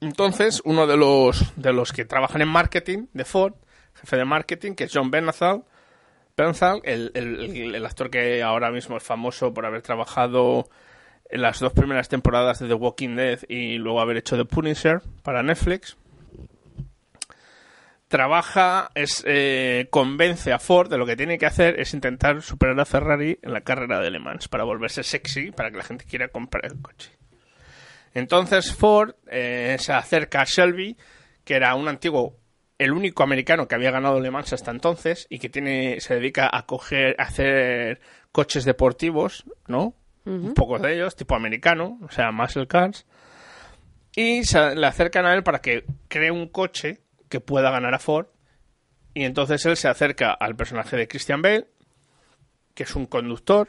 [0.00, 3.52] Entonces, uno de los, de los que trabajan en marketing de Ford,
[3.94, 5.62] jefe de marketing, que es John Bernthal,
[6.84, 10.70] el, el- el- el actor que ahora mismo es famoso por haber trabajado
[11.28, 15.02] en las dos primeras temporadas de The Walking Dead y luego haber hecho The Punisher
[15.22, 15.98] para Netflix.
[18.10, 22.80] Trabaja, es, eh, convence a Ford de lo que tiene que hacer es intentar superar
[22.80, 26.06] a Ferrari en la carrera de Le Mans para volverse sexy, para que la gente
[26.06, 27.12] quiera comprar el coche.
[28.12, 30.96] Entonces Ford eh, se acerca a Shelby,
[31.44, 32.36] que era un antiguo,
[32.78, 36.50] el único americano que había ganado Le Mans hasta entonces y que tiene, se dedica
[36.52, 38.00] a coger, a hacer
[38.32, 39.94] coches deportivos, ¿no?
[40.24, 43.06] Un poco de ellos, tipo americano, o sea, muscle cars.
[44.16, 47.98] Y se le acercan a él para que cree un coche que pueda ganar a
[47.98, 48.26] Ford.
[49.14, 51.66] Y entonces él se acerca al personaje de Christian Bale,
[52.74, 53.68] que es un conductor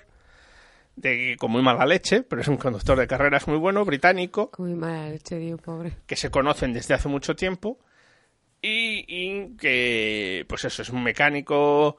[0.98, 4.68] de con muy mala leche, pero es un conductor de carreras muy bueno, británico, Con
[4.68, 5.94] mi mala leche, tío, pobre.
[6.06, 7.80] que se conocen desde hace mucho tiempo
[8.62, 11.98] y, y que, pues eso, es un mecánico,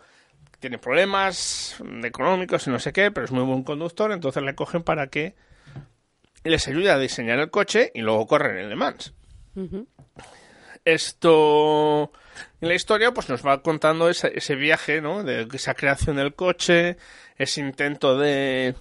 [0.60, 4.82] tiene problemas económicos y no sé qué, pero es muy buen conductor, entonces le cogen
[4.82, 5.34] para que
[6.44, 9.14] les ayude a diseñar el coche y luego corren en Le Mans.
[10.84, 12.12] Esto
[12.60, 15.22] en la historia pues nos va contando ese, viaje, ¿no?
[15.22, 16.96] De esa creación del coche,
[17.36, 18.74] ese intento de,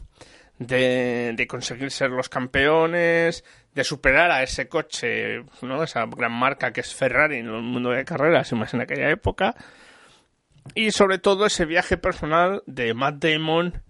[0.59, 5.83] de, de conseguir ser los campeones, de superar a ese coche, ¿no?
[5.83, 9.09] Esa gran marca que es Ferrari en el mundo de carreras, y más en aquella
[9.09, 9.55] época.
[10.75, 13.81] Y sobre todo ese viaje personal de Matt Damon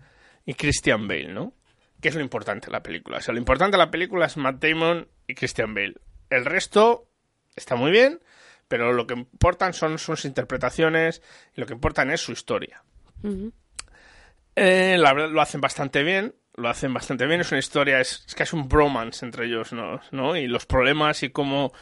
[0.45, 1.54] y Christian Bale, ¿no?
[2.02, 3.17] Que es lo importante de la película.
[3.17, 5.95] O sea, lo importante de la película es Matt Damon y Christian Bale.
[6.30, 7.11] El resto
[7.56, 8.22] está muy bien,
[8.68, 11.22] pero lo que importan son sus interpretaciones
[11.56, 12.84] y lo que importan es su historia.
[14.56, 18.24] Eh, la verdad lo hacen bastante bien, lo hacen bastante bien, es una historia, es,
[18.28, 20.02] es casi un bromance entre ellos, ¿no?
[20.12, 20.36] ¿no?
[20.36, 21.74] Y los problemas y cómo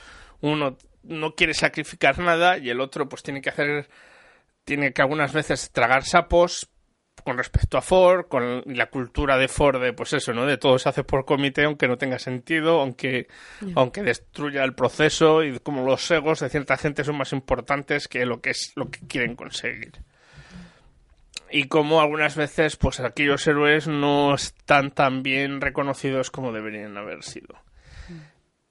[0.41, 3.89] uno no quiere sacrificar nada y el otro pues tiene que hacer,
[4.63, 6.69] tiene que algunas veces tragar sapos
[7.23, 10.45] con respecto a Ford, con la cultura de Ford de pues eso, ¿no?
[10.45, 13.27] De todo se hace por comité aunque no tenga sentido, aunque
[13.75, 18.25] aunque destruya el proceso y como los egos de cierta gente son más importantes que
[18.25, 19.93] lo que es lo que quieren conseguir
[21.51, 27.23] y como algunas veces pues aquellos héroes no están tan bien reconocidos como deberían haber
[27.23, 27.55] sido.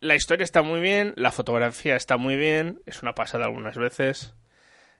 [0.00, 4.34] La historia está muy bien, la fotografía está muy bien, es una pasada algunas veces.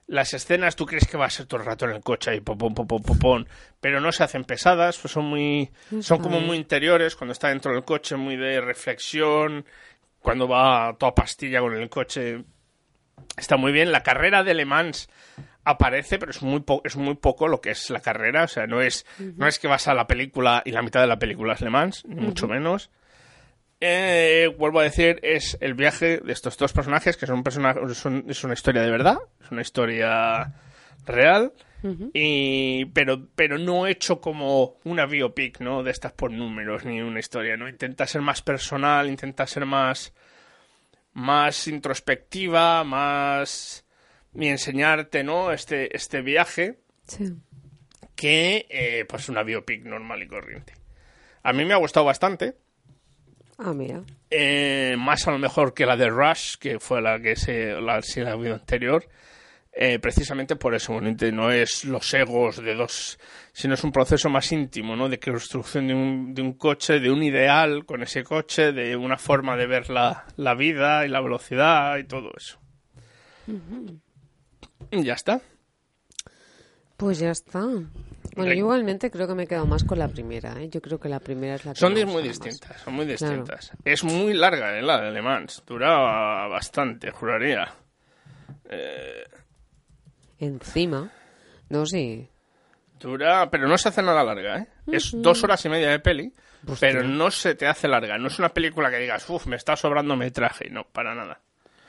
[0.09, 2.39] Las escenas tú crees que va a ser todo el rato en el coche y
[2.41, 3.47] popón, popón, popón,
[3.79, 5.69] pero no se hacen pesadas, pues son muy
[6.01, 9.65] son como muy interiores cuando está dentro del coche, muy de reflexión,
[10.19, 12.43] cuando va toda pastilla con el coche
[13.37, 13.91] está muy bien.
[13.91, 15.09] La carrera de Le Mans
[15.63, 18.43] aparece, pero es muy, po- es muy poco lo que es la carrera.
[18.43, 21.07] O sea, no es, no es que vas a la película y la mitad de
[21.07, 22.89] la película es Le Mans, ni mucho menos.
[23.81, 28.25] Eh, vuelvo a decir, es el viaje de estos dos personajes, que son personajes, son-
[28.27, 30.53] es una historia de verdad, es una historia
[31.05, 31.53] real,
[32.13, 35.81] y pero, pero no hecho como una biopic, ¿no?
[35.81, 37.69] De estas por números, ni una historia, ¿no?
[37.69, 40.13] Intenta ser más personal, intenta ser más
[41.13, 43.85] más introspectiva, más
[44.33, 45.51] y enseñarte, ¿no?
[45.53, 47.33] Este, este viaje Sí.
[48.15, 50.73] que eh, pues una biopic normal y corriente.
[51.43, 52.55] A mí me ha gustado bastante,
[53.61, 54.01] Ah, mira.
[54.31, 58.01] eh, más a lo mejor que la de Rush, que fue la que se la,
[58.01, 59.05] sí la ha habido anterior.
[59.73, 63.19] eh, precisamente por eso, no es los egos de dos,
[63.53, 65.07] sino es un proceso más íntimo, ¿no?
[65.09, 69.17] De construcción de un, de un coche, de un ideal con ese coche, de una
[69.17, 72.59] forma de ver la, la vida y la velocidad y todo eso.
[74.91, 75.41] Ya está.
[76.97, 77.63] Pues ya está.
[78.35, 80.61] Bueno, yo igualmente creo que me he quedado más con la primera.
[80.61, 80.69] ¿eh?
[80.69, 82.23] Yo creo que la primera es la que Son me muy más.
[82.23, 83.33] distintas, son muy Claro.
[83.35, 83.71] distintas.
[83.83, 84.81] Es muy larga, ¿eh?
[84.81, 85.63] La de Le Mans.
[85.65, 87.73] Dura bastante, juraría.
[88.69, 89.23] Eh,
[90.39, 91.11] Encima.
[91.69, 92.27] No, sí.
[92.99, 94.67] Dura, pero no se hace nada larga, ¿eh?
[94.91, 96.33] Es dos horas y media de peli,
[96.79, 98.17] pero no se te hace larga.
[98.17, 100.69] No es una película que digas, uff, me está sobrando metraje.
[100.69, 101.39] No, para nada.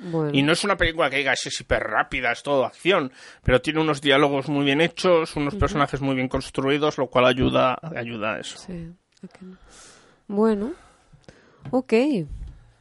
[0.03, 0.31] Bueno.
[0.33, 3.81] Y no es una película que digas, es hiper rápida, es todo acción, pero tiene
[3.81, 8.41] unos diálogos muy bien hechos, unos personajes muy bien construidos, lo cual ayuda, ayuda a
[8.41, 8.59] eso.
[8.59, 9.57] Sí, ¿por qué no?
[10.29, 10.73] Bueno,
[11.71, 11.93] ok.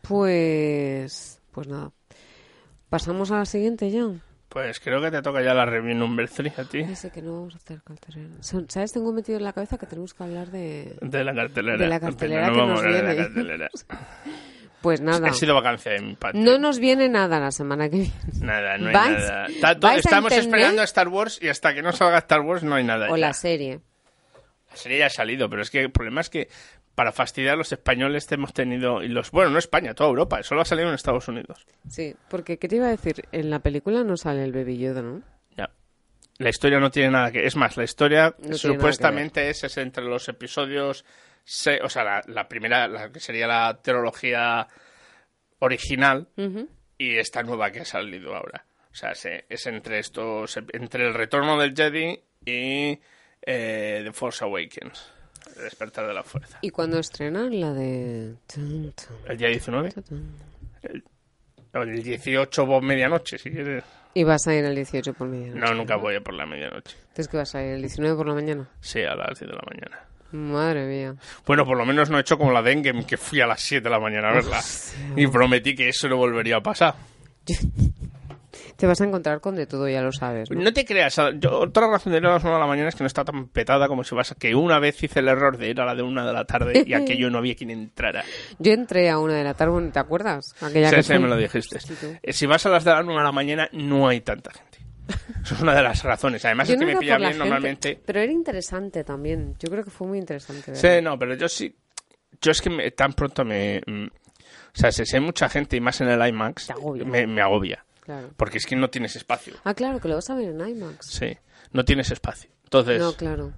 [0.01, 1.41] Pues.
[1.51, 1.91] Pues nada.
[2.89, 4.07] Pasamos a la siguiente ya.
[4.49, 6.79] Pues creo que te toca ya la review number 3 a ti.
[6.79, 8.33] Ese que no vamos a hacer cartelera.
[8.41, 8.91] ¿Sabes?
[8.91, 10.97] Tengo metido en la cabeza que tenemos que hablar de.
[11.01, 11.77] De la cartelera.
[11.77, 13.69] De la cartelera no que vamos nos a hablar de la cartelera.
[14.81, 15.27] Pues nada.
[15.27, 16.17] Ha sido vacancia de mi.
[16.33, 18.13] No nos viene nada la semana que viene.
[18.39, 19.45] Nada, no hay ¿Vais- nada.
[19.45, 20.33] A estamos internet?
[20.39, 23.07] esperando a Star Wars y hasta que no salga Star Wars no hay nada.
[23.11, 23.27] O ya.
[23.27, 23.81] la serie.
[24.69, 26.47] La serie ya ha salido, pero es que el problema es que
[26.95, 30.61] para fastidiar a los españoles hemos tenido, y los, bueno, no España, toda Europa, solo
[30.61, 31.65] ha salido en Estados Unidos.
[31.87, 33.23] Sí, porque ¿qué te iba a decir?
[33.31, 35.21] En la película no sale el Baby Yoda, ¿no?
[35.57, 35.69] Ya.
[36.37, 37.45] La historia no tiene nada que...
[37.45, 41.03] Es más, la historia supuestamente es, es entre los episodios...
[41.49, 44.67] se- o sea, la, la primera, la que sería la trilogía
[45.59, 46.69] original Ujú.
[46.97, 48.65] y esta nueva que ha salido ahora.
[48.91, 50.57] O sea, se- es entre estos...
[50.73, 52.99] Entre el retorno del Jedi y
[53.41, 55.11] eh, The Force Awakens.
[55.55, 56.59] El despertar de la fuerza.
[56.61, 58.35] ¿Y cuando estrenan la de...
[59.27, 59.91] ¿El día 19?
[59.91, 60.35] tun, tun?
[61.73, 63.83] O el 18 por medianoche, si quieres.
[64.13, 65.59] Y vas a ir el 18 por medianoche.
[65.61, 66.97] No, nunca voy a por la medianoche.
[66.99, 68.69] Entonces, ¿qué vas a ir el 19 por la mañana?
[68.81, 70.05] Sí, a las 10 de la mañana.
[70.31, 71.15] Madre mía.
[71.45, 73.83] Bueno, por lo menos no he hecho como la dengue, que fui a las 7
[73.83, 74.61] de la mañana a verla.
[75.15, 76.95] Y prometí que eso no volvería a pasar.
[78.75, 80.61] Te vas a encontrar con de todo, ya lo sabes, ¿no?
[80.61, 82.95] No te creas, yo, otra razón de ir a las 1 de la mañana es
[82.95, 85.57] que no está tan petada como si vas a que una vez hice el error
[85.57, 88.23] de ir a la de 1 de la tarde y aquello no había quien entrara.
[88.59, 90.55] Yo entré a una de la tarde, ¿te acuerdas?
[90.61, 91.77] Aquella Sí, que sí, me lo dijiste.
[91.81, 91.93] Sí.
[92.23, 94.68] Eh, Si vas a las de la 1 de la mañana, no hay tanta gente.
[95.43, 96.43] Eso es una de las razones.
[96.45, 98.01] Además, Yo es que no me iba pilla bien gente, normalmente.
[98.05, 99.55] Pero era interesante también.
[99.59, 100.75] Yo creo que fue muy interesante.
[100.75, 101.11] Sí, verlo.
[101.11, 101.75] no, pero yo sí.
[102.41, 103.81] Yo es que me- tan pronto me.
[103.85, 104.09] mm, o
[104.79, 107.03] sea, si hay mucha gente y más en el IMAX, agobia.
[107.05, 107.83] me, me agobia.
[108.01, 108.29] Claro.
[108.37, 109.55] Porque es que no tienes espacio.
[109.63, 111.05] Ah, claro, que lo vas a ver en IMAX.
[111.07, 111.37] Sí,
[111.71, 112.49] no tienes espacio.
[112.63, 113.53] Entonces, No, claro.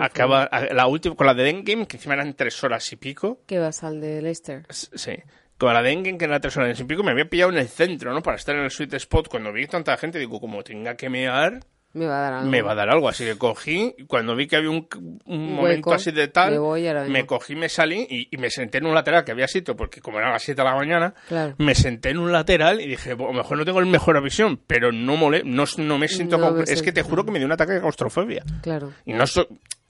[0.00, 0.48] Acaba.
[0.72, 3.40] La última, con la de Endgame, que encima eran tres horas y pico.
[3.46, 4.64] ¿Qué vas al de Leicester?
[4.70, 5.12] Sí.
[5.58, 7.68] Con la de Endgame, que era tres horas y pico, me había pillado en el
[7.68, 8.22] centro, ¿no?
[8.22, 9.28] Para estar en el sweet spot.
[9.28, 11.58] Cuando vi tanta gente, digo, como tenga que mear,
[11.94, 12.50] Me va a dar algo.
[12.50, 13.08] me va a dar algo.
[13.08, 14.86] Así que cogí, cuando vi que había un,
[15.24, 18.86] un momento así de tal, me me cogí, me salí y, y me senté en
[18.86, 21.54] un lateral que había sitio, porque como eran las 7 de la mañana, Claro.
[21.58, 24.22] me senté en un lateral y dije, "Bueno, a lo mejor no tengo la mejor
[24.22, 26.38] visión, pero no mole, no, no me siento...
[26.38, 28.44] No me es que te juro que me dio un ataque de claustrofobia.
[28.62, 28.92] Claro.
[29.04, 29.46] Y no soy...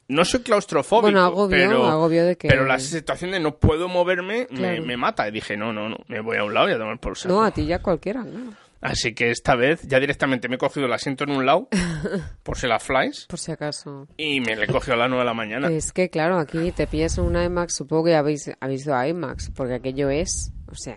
[0.09, 3.89] No soy claustrofóbico, Bueno, agobio, pero, agobio de que- pero la situación de no puedo
[3.89, 4.83] moverme me, Claro.
[4.85, 5.29] me mata.
[5.29, 7.35] Y dije, no, no, no, me voy a un lado y a tomar por saco.
[7.35, 8.53] No, a ti ya cualquiera, claro.
[8.81, 11.69] Así que esta vez ya directamente me he cogido el asiento en un lado,
[12.45, 14.07] por si la flies, Por si acaso.
[14.17, 15.69] y me le he cogido a las 9 de la mañana.
[15.69, 19.09] Es que, claro, aquí te pillas en un IMAX, supongo que habéis, habéis ido a
[19.09, 20.97] IMAX, porque aquello es, o sea,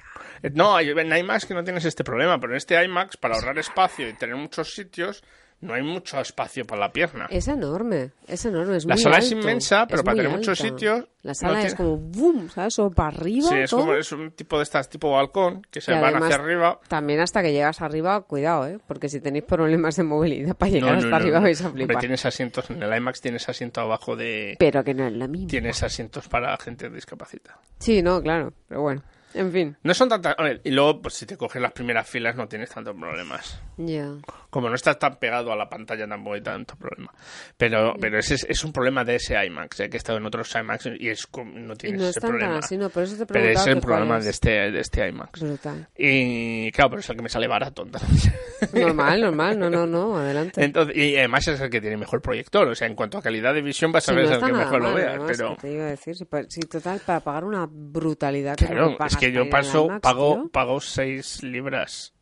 [0.54, 4.08] No, en IMAX que no tienes este problema, pero en este IMAX, para ahorrar espacio
[4.08, 5.24] y tener muchos sitios,
[5.62, 7.28] no hay mucho espacio para la pierna.
[7.30, 10.60] es enorme, es enorme, es La muy sala es inmensa, pero es para tener muchos
[10.62, 10.64] alta.
[10.76, 12.80] sitios, La no sala es tiene- como boom, ¿sabes?
[12.80, 13.82] O para arriba, Sí, es, todo.
[13.82, 16.80] como, es un tipo de estas, tipo balcón, que se Y van además, hacia arriba.
[16.88, 18.80] También hasta que llegas arriba, cuidado, ¿eh?
[18.88, 21.86] Porque si tenéis problemas de movilidad para llegar No, hasta no, arriba vais a Hombre,
[21.86, 22.00] flipar.
[22.02, 24.56] tienes asientos, en el IMAX tienes asiento abajo de...
[24.60, 25.48] Pero que no es la misma.
[25.48, 27.60] Tienes asientos para gente discapacitada.
[27.80, 30.36] Sí, no, claro, pero bueno, en fin, No son tantas...
[30.38, 33.62] a ver, y luego, pues si te coges las primeras filas no tienes tantos problemas.
[33.78, 34.10] ya.
[34.50, 37.12] Como no estás tan pegado a la pantalla tampoco hay tanto problema.
[37.58, 40.26] Pero, pero ese es, es un problema de ese IMAX, eh, que he estado en
[40.26, 42.58] otros IMAX y es no Y tienes no ese es tan problema.
[42.58, 44.26] así, no, por eso te pero es el problema es.
[44.26, 45.40] de este, de este IMAX.
[45.42, 45.88] Brutal.
[45.98, 47.84] Y claro, pero es el que me sale barato.
[47.84, 48.32] entonces.
[48.74, 50.64] Normal, normal, no, no, no, adelante.
[50.64, 52.68] Entonces, y además es el que tiene mejor proyector.
[52.68, 54.54] O sea, en cuanto a calidad de visión vas a ver no es el que
[54.54, 55.10] mejor lo mal, vea.
[55.12, 58.66] además, Pero que te iba a decir, si, si total, para pagar una brutalidad que
[58.68, 60.50] claro, no pagas que yo paso, pago, tío.
[60.52, 62.14] pago 6 libras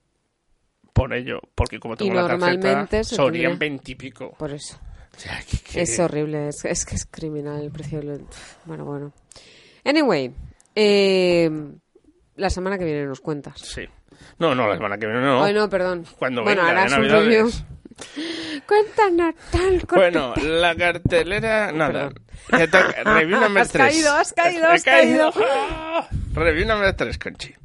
[0.93, 1.39] por ello.
[1.55, 4.35] Porque como tengo Y la normalmente tarjeta, se serían tendría- 20 y pico.
[4.37, 4.79] Por eso.
[5.15, 7.99] O sea, que- que- Es horrible, es, es que es criminal el precio.
[7.99, 8.25] del-
[8.65, 9.13] Bueno, bueno.
[9.83, 10.33] Anyway,
[10.75, 11.49] eh,
[12.35, 13.59] la semana que viene nos cuentas.
[13.59, 13.81] Sí.
[14.37, 15.43] No, no, la semana que viene no.
[15.43, 16.05] Ay, no, perdón.
[16.17, 17.25] Cuando bueno, venga harás un Navidades.
[17.25, 17.51] review.
[18.67, 19.79] Cuéntanos tal.
[19.89, 21.71] Bueno, la cartelera...
[21.71, 22.11] Nada.
[22.49, 23.85] Review number Has 3.
[23.87, 25.31] caído, has caído, has caído.
[26.33, 27.55] Review number 3, Conchi.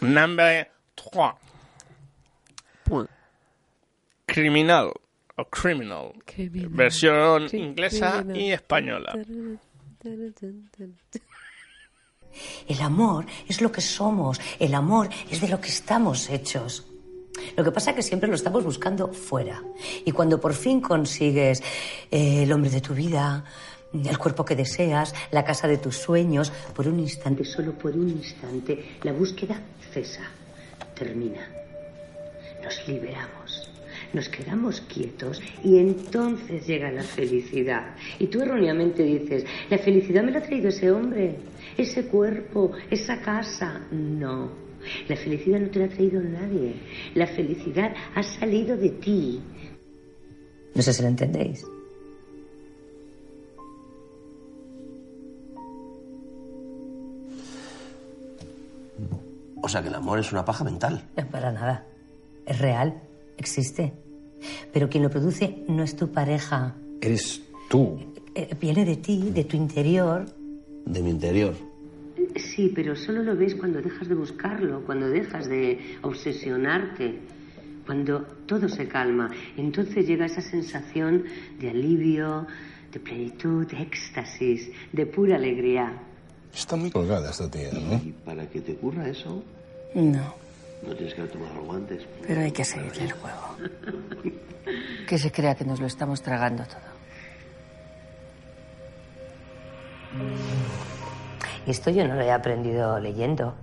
[0.00, 1.32] Number 3.
[4.26, 4.92] Criminal.
[5.36, 6.12] O Criminal.
[6.26, 6.68] Criminal.
[6.70, 8.36] Versión Cri- inglesa criminal.
[8.36, 9.12] y española.
[12.68, 16.86] El amor es lo que somos, el amor es de lo que estamos hechos.
[17.56, 19.62] Lo que pasa es que siempre lo estamos buscando fuera.
[20.04, 21.62] Y cuando por fin consigues
[22.10, 23.44] eh, el hombre de tu vida,
[23.92, 28.08] el cuerpo que deseas, la casa de tus sueños, por un instante, solo por un
[28.08, 29.60] instante, la búsqueda
[29.92, 30.22] cesa,
[30.94, 31.48] termina.
[32.62, 33.68] Nos liberamos.
[34.12, 37.96] Nos quedamos quietos y entonces llega la felicidad.
[38.18, 41.36] Y tú erróneamente dices, la felicidad me la ha traído ese hombre,
[41.78, 43.80] ese cuerpo, esa casa.
[43.90, 44.50] No,
[45.08, 46.74] la felicidad no te la ha traído nadie.
[47.14, 49.40] La felicidad ha salido de ti.
[50.74, 51.64] No sé si lo entendéis.
[59.62, 61.04] O sea que el amor es una paja mental.
[61.16, 61.86] No, para nada.
[62.46, 63.00] Es real,
[63.36, 63.92] existe.
[64.72, 66.74] Pero quien lo produce no es tu pareja.
[67.00, 67.98] Eres tú.
[68.34, 70.26] Eh, viene de ti, de tu interior.
[70.84, 71.54] De mi interior.
[72.36, 77.18] Sí, pero solo lo ves cuando dejas de buscarlo, cuando dejas de obsesionarte,
[77.86, 79.30] cuando todo se calma.
[79.56, 81.24] Entonces llega esa sensación
[81.58, 82.46] de alivio,
[82.92, 85.92] de plenitud, de éxtasis, de pura alegría.
[86.54, 87.94] Está muy colgada esta tía, ¿no?
[87.94, 89.42] Y para que te ocurra eso,
[89.94, 90.34] No,
[90.86, 92.02] no tienes que haber tomado algo antes.
[92.26, 93.56] pero hay que seguirle el juego.
[95.08, 96.92] Que se crea que nos lo estamos tragando todo.
[101.66, 103.54] Esto yo no lo he aprendido leyendo,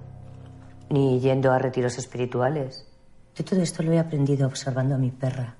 [0.89, 2.87] ni yendo a retiros espirituales.
[3.35, 5.55] Yo todo esto lo he aprendido observando a mi perra.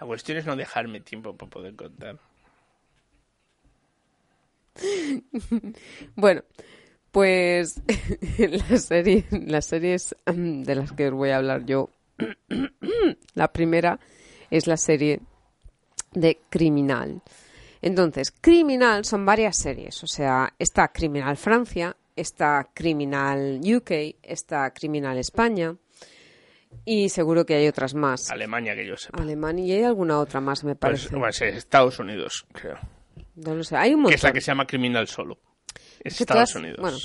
[0.00, 2.18] La cuestión es no dejarme tiempo para poder contar.
[6.16, 6.42] Bueno,
[7.10, 7.80] pues
[8.38, 11.90] las series, las series mm, de las que os voy a hablar yo.
[13.34, 13.98] la primera
[14.50, 15.20] es la serie
[16.12, 17.22] de Criminal.
[17.86, 20.02] Entonces, Criminal son varias series.
[20.02, 25.76] O sea, está Criminal Francia, está Criminal UK, está Criminal España.
[26.84, 28.28] Y seguro que hay otras más.
[28.30, 29.22] Alemania, que yo sepa.
[29.22, 31.08] Alemania y hay alguna otra más, me Pues, parece.
[31.10, 32.76] bueno, es Estados Unidos, creo.
[33.36, 33.76] No lo sé.
[33.76, 34.14] Hay un Que montón.
[34.14, 35.38] es la que se llama Criminal solo.
[36.02, 36.78] Es que Estados todas- Unidos.
[36.80, 36.98] bueno,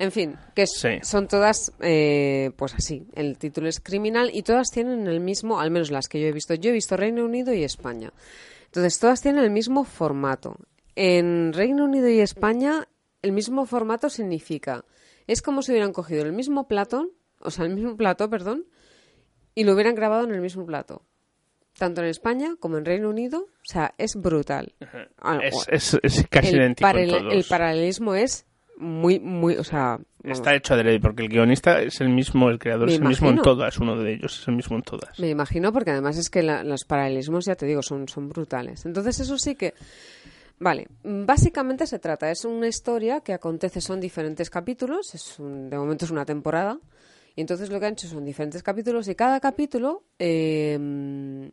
[0.00, 1.00] En fin, que Sí.
[1.02, 5.72] son todas, eh, pues así, el título es criminal y todas tienen el mismo, al
[5.72, 6.54] menos las que yo he visto.
[6.54, 8.12] Yo he visto Reino Unido y España.
[8.78, 10.56] Entonces, todas tienen el mismo formato.
[10.94, 12.88] En Reino Unido y España,
[13.22, 14.84] el mismo formato significa,
[15.26, 17.10] es como si hubieran cogido el mismo plato,
[17.40, 18.66] o sea, el mismo plato, perdón,
[19.54, 21.02] y lo hubieran grabado en el mismo plato.
[21.76, 24.74] Tanto en España como en Reino Unido, o sea, es brutal.
[25.18, 27.34] Ah, Es- o- es- es casi el idéntico en paralel- todos.
[27.34, 28.46] El paralelismo es
[28.78, 29.98] muy, muy, o sea...
[30.24, 33.30] Está hecho adrede porque el guionista es el mismo, el creador Me es el mismo
[33.30, 35.18] en todas, uno de ellos es el mismo en todas.
[35.20, 38.84] Me imagino porque además es que la- los paralelismos, ya te digo, son, son brutales.
[38.86, 39.74] Entonces eso sí que...
[40.60, 45.78] Vale, básicamente se trata, es una historia que acontece, son diferentes capítulos, es un- de
[45.78, 46.78] momento es una temporada,
[47.36, 51.48] y entonces lo que han hecho son diferentes capítulos y cada capítulo eh,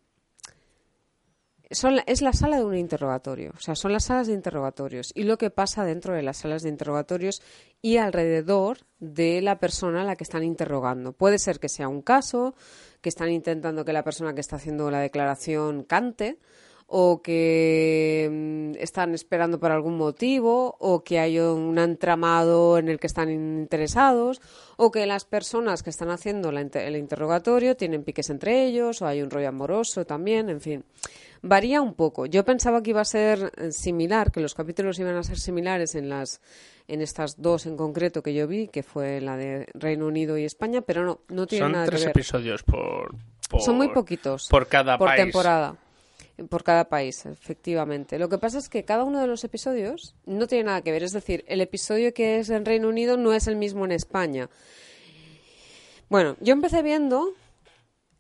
[1.72, 5.24] son es la sala de un interrogatorio, o sea, son las salas de interrogatorios y
[5.24, 7.42] lo que pasa dentro de las salas de interrogatorios
[7.82, 11.14] y alrededor de la persona a la que están interrogando.
[11.14, 12.56] Puede ser que sea un caso,
[13.02, 16.40] que están intentando que la persona que está haciendo la declaración cante,
[16.88, 23.00] o que mm, están esperando por algún motivo, o que hay un entramado en el
[23.00, 24.42] que están interesados,
[24.78, 29.08] o que las personas que están haciendo la el interrogatorio tienen piques entre ellos, o
[29.08, 30.84] hay un rollo amoroso también, en fin.
[31.48, 32.26] Varía un poco.
[32.26, 35.94] Yo pensaba que iba a ser eh, similar, que los capítulos iban a ser similares
[35.94, 36.42] en las
[36.88, 40.44] en estas dos en concreto que yo vi, que fue la de Reino Unido y
[40.46, 42.12] España, pero no, no tiene Son nada tres que ver.
[42.18, 43.16] episodios por,
[43.50, 44.48] por- Son muy poquitos.
[44.50, 45.22] Por cada por país.
[45.24, 45.76] temporada.
[46.50, 48.18] Por cada país, efectivamente.
[48.20, 51.04] Lo que pasa es que cada uno de los episodios no tiene nada que ver.
[51.04, 54.50] Es decir, el episodio que es en Reino Unido no es el mismo en España.
[56.10, 57.30] Bueno, yo empecé viendo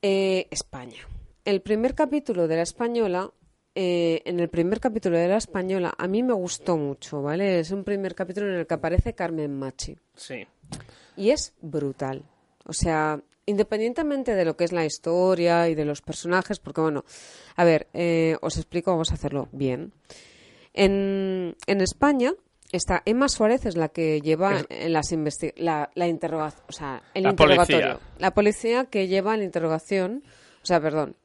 [0.02, 1.00] eh, España.
[1.46, 3.32] El primer capítulo de la española,
[3.76, 7.60] eh, en el primer capítulo de la española, a mí me gustó mucho, ¿vale?
[7.60, 9.96] Es un primer capítulo en el que aparece Carmen Machi.
[10.16, 10.48] Sí.
[11.16, 12.24] Y es brutal.
[12.66, 17.06] O sea, independientemente de lo que es la historia y de los personajes, porque bueno,
[17.56, 19.94] a ver, eh, os explico, vamos a hacerlo bien.
[20.74, 22.34] En, en España,
[22.72, 25.14] Está Emma Suárez, es la que lleva Es- en las
[25.56, 27.80] la, la interrogación, o sea, el La interrogatorio.
[28.00, 28.10] policía.
[28.18, 30.24] La policía que lleva la interrogación,
[30.62, 31.16] o sea, perdón,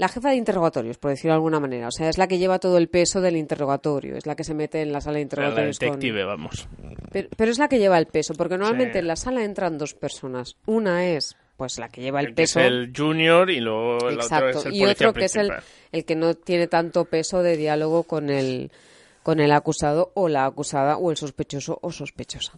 [0.00, 1.88] la jefa de interrogatorios, por decirlo de alguna manera.
[1.88, 4.54] O sea, es la que lleva todo el peso del interrogatorio, es la que se
[4.54, 5.78] mete en la sala de La interrogatorios.
[5.78, 6.68] con- detective, vamos.
[7.12, 8.98] Pero, pero es la que lleva el peso, porque normalmente Sí.
[9.00, 10.56] en la sala entran dos personas.
[10.64, 12.66] Una es, pues, la que lleva el, El que es peso.
[12.66, 14.46] el junior y luego el Exacto.
[14.46, 15.50] otro es el y otro que es el,
[15.92, 18.70] el que no tiene tanto peso de diálogo con el,
[19.22, 22.54] con el acusado o la acusada o el sospechoso o sospechosa.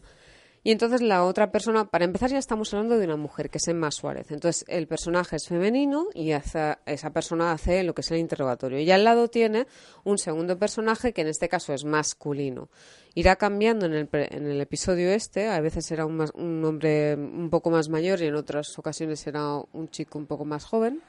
[0.65, 3.67] Y entonces la otra persona, para empezar ya estamos hablando de una mujer, que es
[3.67, 4.31] Emma Suárez.
[4.31, 8.79] Entonces el personaje es femenino y hace- esa persona hace lo que es el interrogatorio.
[8.79, 9.67] Y al lado tiene
[10.05, 12.69] un segundo personaje que en este caso es masculino.
[13.15, 17.51] Irá cambiando en el, en el episodio este, a veces será un, un hombre un
[17.51, 21.03] poco más mayor y en otras ocasiones será un chico un poco más joven.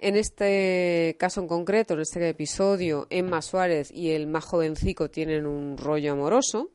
[0.00, 5.46] En este caso en concreto, en este episodio, Emma Suárez y el más jovencico tienen
[5.46, 6.70] un rollo amoroso,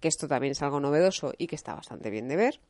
[0.00, 2.60] que esto también es algo novedoso y que está bastante bien de ver.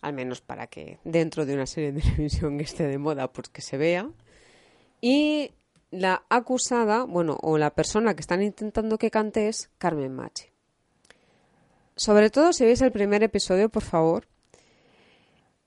[0.00, 3.48] Al menos para que dentro de una serie de televisión que esté de moda, pues
[3.48, 4.08] que se vea.
[5.00, 5.52] Y
[5.90, 10.46] la acusada, bueno, o la persona que están intentando que cante es Carmen Machi.
[11.96, 14.26] Sobre todo si veis el primer episodio, por favor,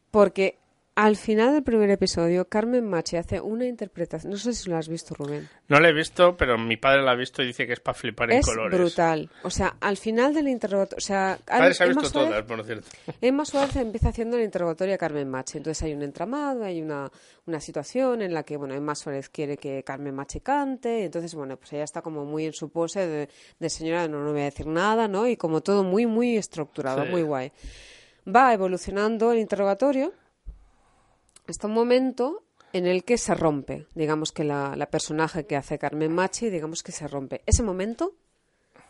[0.09, 0.57] porque
[0.96, 4.32] al final del primer episodio, Carmen Machi hace una interpretación.
[4.32, 5.50] No sé si lo has visto, Rubén.
[5.68, 7.96] No la he visto, pero mi padre la ha visto y dice que es para
[7.96, 8.80] flipar en Es colores.
[8.80, 9.30] brutal.
[9.44, 10.98] O sea, al final del interrogatorio.
[10.98, 12.88] O sea, Mi padre se ha Emma visto Suárez- todas, por cierto.
[13.22, 15.58] Emma Suárez empieza haciendo el interrogatorio a Carmen Machi.
[15.58, 17.10] Entonces hay un entramado, hay una,
[17.48, 21.00] una situación en la que, bueno, Emma Suárez quiere que Carmen Machi cante.
[21.00, 24.24] y entonces, bueno, pues ella está como muy en su pose de, de señora, no,
[24.24, 25.26] no voy a decir nada, ¿no?
[25.28, 27.10] Y como todo muy, muy estructurado, Sí.
[27.10, 27.52] muy guay.
[28.28, 30.14] Va evolucionando el interrogatorio
[31.48, 33.88] hasta un momento en el que se rompe.
[33.96, 37.41] Digamos que la, la personaje que hace Carmen Machi, digamos que se rompe.
[37.46, 38.14] Ese momento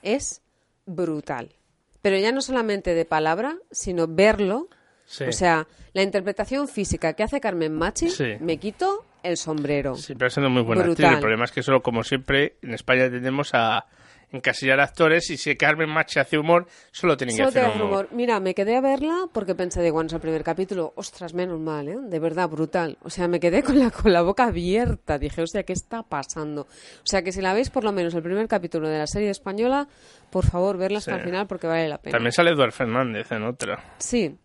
[0.01, 0.41] es
[0.85, 1.55] brutal.
[2.01, 4.67] Pero ya no solamente de palabra, sino verlo.
[5.05, 5.25] Sí.
[5.25, 8.33] O sea, la interpretación física que hace Carmen Machi, Sí.
[8.39, 9.95] me quito el sombrero.
[9.95, 10.97] Sí, pero siendo muy buena actriz.
[10.97, 11.13] Brutal.
[11.15, 13.85] El problema es que solo, como siempre, en España tendemos a
[14.33, 17.87] encasillar actores y si Carmen Machi hace humor, solo tienen Solo que hacer humor.
[17.87, 18.07] humor.
[18.11, 21.59] Mira, me quedé a verla porque pensé de cuando es el primer capítulo, ostras, menos
[21.59, 21.97] mal, ¿eh?
[22.01, 22.97] De verdad, brutal.
[23.03, 25.17] O sea, me quedé con la, con la boca abierta.
[25.17, 26.63] Dije, hostia, ¿qué está pasando?
[26.63, 29.29] O sea, que si la veis por lo menos el primer capítulo de la serie
[29.29, 29.87] española,
[30.29, 31.17] por favor, verla hasta Sí.
[31.19, 32.13] el final porque vale la pena.
[32.17, 33.95] También sale Eduard Fernández en otra.
[33.99, 34.35] Sí,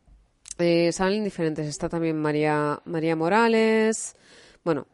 [0.58, 1.66] eh, salen diferentes.
[1.66, 4.14] Está también María, María Morales.
[4.64, 4.86] Bueno,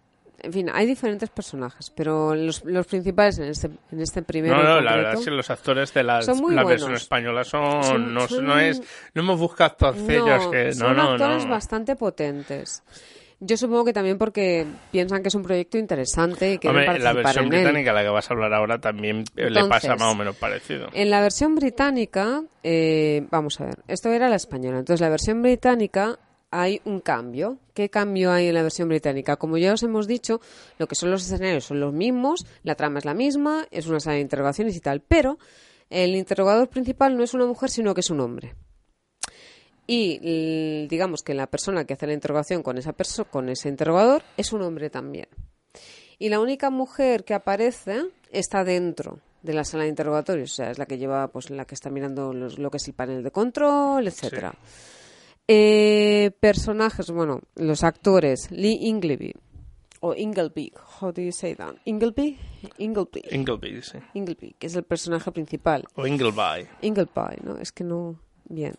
[0.42, 4.56] en fin, hay diferentes personajes, pero los, los principales en este, en este primero.
[4.56, 8.14] No, no, la verdad es que los actores de la, la versión española son, Son-
[8.14, 8.80] no, son- no es
[9.14, 11.50] no hemos buscado actorcillos No, que no, son no, actores no.
[11.50, 12.82] bastante potentes.
[13.40, 17.12] Yo supongo que también porque piensan que es un proyecto interesante y que Hombre, la
[17.12, 17.58] versión en él.
[17.60, 20.36] británica, la que vas a hablar ahora, también eh, le Entonces, pasa más o menos
[20.36, 20.88] parecido.
[20.94, 24.78] En la versión británica, eh, vamos a ver, esto era la española.
[24.78, 26.18] Entonces, la versión británica
[26.56, 27.58] hay un cambio.
[27.74, 29.36] ¿Qué cambio hay en la versión británica?
[29.36, 30.40] Como ya os hemos dicho,
[30.78, 33.98] lo que son los escenarios son los mismos, la trama es la misma, es una
[34.00, 35.38] sala de interrogaciones y tal, pero
[35.90, 38.54] el interrogador principal no es una mujer, sino que es un hombre.
[39.86, 44.22] Y digamos que la persona que hace la interrogación con esa perso- con ese interrogador
[44.36, 45.26] es un hombre también.
[46.18, 50.70] Y la única mujer que aparece está dentro de la sala de interrogatorios, o sea,
[50.70, 53.22] es la que lleva, pues la que está mirando los- lo que es el panel
[53.22, 54.54] de control, etcétera.
[55.46, 59.34] Eh, personajes, bueno, los actores, Lee Ingleby
[60.00, 61.76] o Ingleby, how do you say that?
[61.86, 62.38] Ingleby,
[62.76, 63.98] Ingleby, Ingleby, sí.
[64.12, 65.84] Ingleby, que es el personaje principal.
[65.94, 66.68] O Ingleby.
[66.82, 67.56] Ingleby, ¿no?
[67.56, 68.74] Es que no, bien.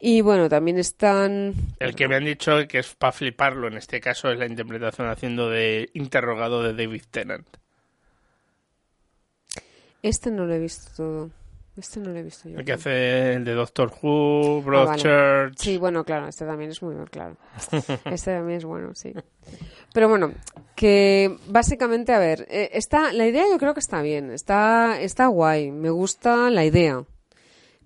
[0.00, 4.00] Y bueno, también están El que me han dicho que es para fliparlo en este
[4.00, 7.46] caso es la interpretación haciendo de interrogado de David Tennant.
[10.02, 11.30] Este no lo he visto todo.
[11.76, 12.58] Este no lo he visto yo.
[12.60, 15.06] El que hace el de Doctor Who, Broadchurch.
[15.06, 15.52] Ah, vale.
[15.56, 17.36] Sí, bueno, claro, este también es muy bueno, claro.
[18.04, 19.12] Este también es bueno, sí.
[19.92, 20.32] Pero bueno,
[20.76, 25.26] que básicamente, a ver, eh, está, la idea yo creo que está bien, está, está
[25.26, 27.04] guay, me gusta la idea.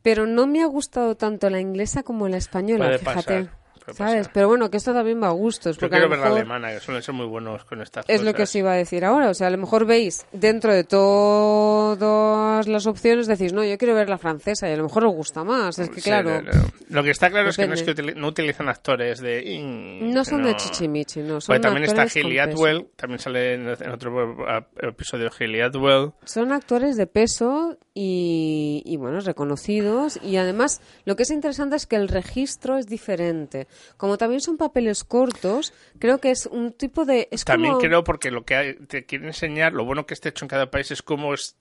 [0.03, 3.17] Pero no me ha gustado tanto la inglesa como la española, Puede fíjate.
[3.45, 3.58] pasar,
[3.95, 4.29] ¿Sabes?
[4.33, 5.77] Pero bueno, que esto también va a gustos.
[5.77, 8.27] Yo Porque quiero ver la alemana, que suelen ser muy buenos con estas Es cosas.
[8.27, 9.31] lo que os iba a decir ahora.
[9.31, 13.95] O sea, a lo mejor veis dentro de todas las opciones, decís, no, yo quiero
[13.95, 15.79] ver la francesa y a lo mejor os gusta más.
[15.79, 16.69] Es que, Sí, claro, no, no.
[16.91, 19.59] Lo que está claro es que no, es que no utilizan actores de...
[20.01, 21.41] No son de chichimichi, no.
[21.41, 22.21] Son también está peso.
[22.41, 24.37] Atwell, también sale en, otro
[24.81, 26.13] episodio Haley Atwell.
[26.25, 30.21] Son actores de peso y, y, bueno, reconocidos.
[30.23, 33.67] Y además, lo que es interesante es que el registro es diferente.
[33.97, 37.27] Como también son papeles cortos, creo que es un tipo de...
[37.33, 37.83] Es También como...
[37.83, 40.71] creo porque lo que hay- te quiere enseñar, lo bueno que esté hecho en cada
[40.71, 41.57] país es cómo es,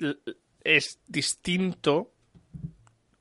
[0.64, 2.12] es distinto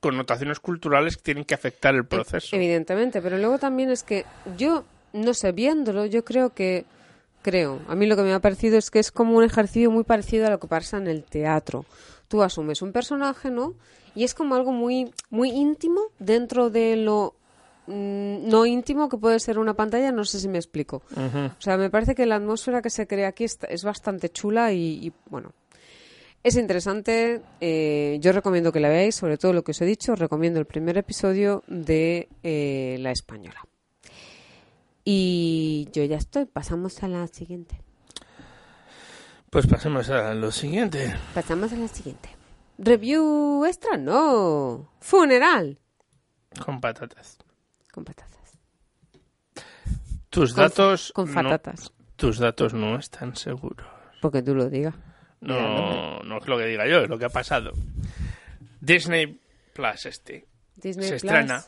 [0.01, 2.55] connotaciones culturales que tienen que afectar el proceso.
[2.55, 4.27] Evidentemente, pero luego también es que
[4.59, 6.85] yo, no sé, viéndolo, yo creo que,
[7.41, 10.05] creo, a mí lo que me ha parecido es que es como un ejercicio muy
[10.05, 11.87] parecido a lo que pasa en el teatro.
[12.29, 13.75] Tú asumes un personaje, ¿no?
[14.15, 17.35] Y es como algo muy, muy íntimo dentro de lo
[17.87, 21.03] mm, no íntimo que puede ser una pantalla, no sé si me explico.
[21.59, 24.73] O sea, me parece que la atmósfera que se crea aquí está- es bastante chula
[24.73, 25.53] y, y, bueno,
[26.43, 27.43] es interesante.
[27.61, 30.15] eh, yo recomiendo que la veáis, sobre todo lo que os he dicho.
[30.17, 33.65] Recomiendo el primer episodio de eh, La Española.
[35.05, 36.47] Y yo ya estoy.
[36.47, 37.81] Pasamos a la siguiente.
[39.57, 41.17] Pues pasemos a lo siguiente.
[41.33, 42.29] Pasamos a la siguiente.
[42.77, 44.93] Review extra, no.
[45.01, 45.79] Funeral.
[46.63, 47.39] Con patatas.
[47.91, 48.59] Con patatas.
[50.29, 51.11] Tus Con- datos.
[51.15, 51.91] con no- patatas.
[52.17, 53.87] tus datos no están seguros.
[54.21, 54.95] Porque tú lo digas.
[55.41, 57.73] No, no es lo que diga yo, es lo que ha pasado.
[58.83, 59.41] Disney
[59.73, 60.47] Plus este.
[60.75, 61.25] Disney se Plus.
[61.25, 61.65] estrena,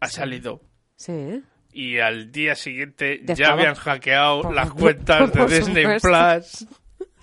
[0.00, 0.60] ha salido.
[0.96, 1.44] Sí.
[1.72, 6.08] Y al día siguiente Ya habían hackeado Por- las por- cuentas de por Disney supuesto.
[6.08, 6.66] Plus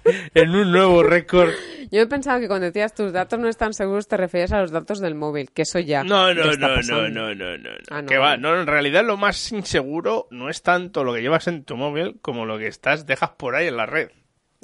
[0.34, 1.50] en un nuevo récord.
[1.92, 4.72] Yo he pensado que cuando decías tus datos no están seguros te referías a los
[4.72, 6.04] datos del móvil, que eso ya.
[6.04, 7.70] No, no, no, no, no, no, no.
[7.90, 8.08] Ah, no.
[8.08, 11.64] Que va, no, en realidad lo más inseguro no es tanto lo que llevas en
[11.64, 14.10] tu móvil como lo que estás, dejas por ahí en la red.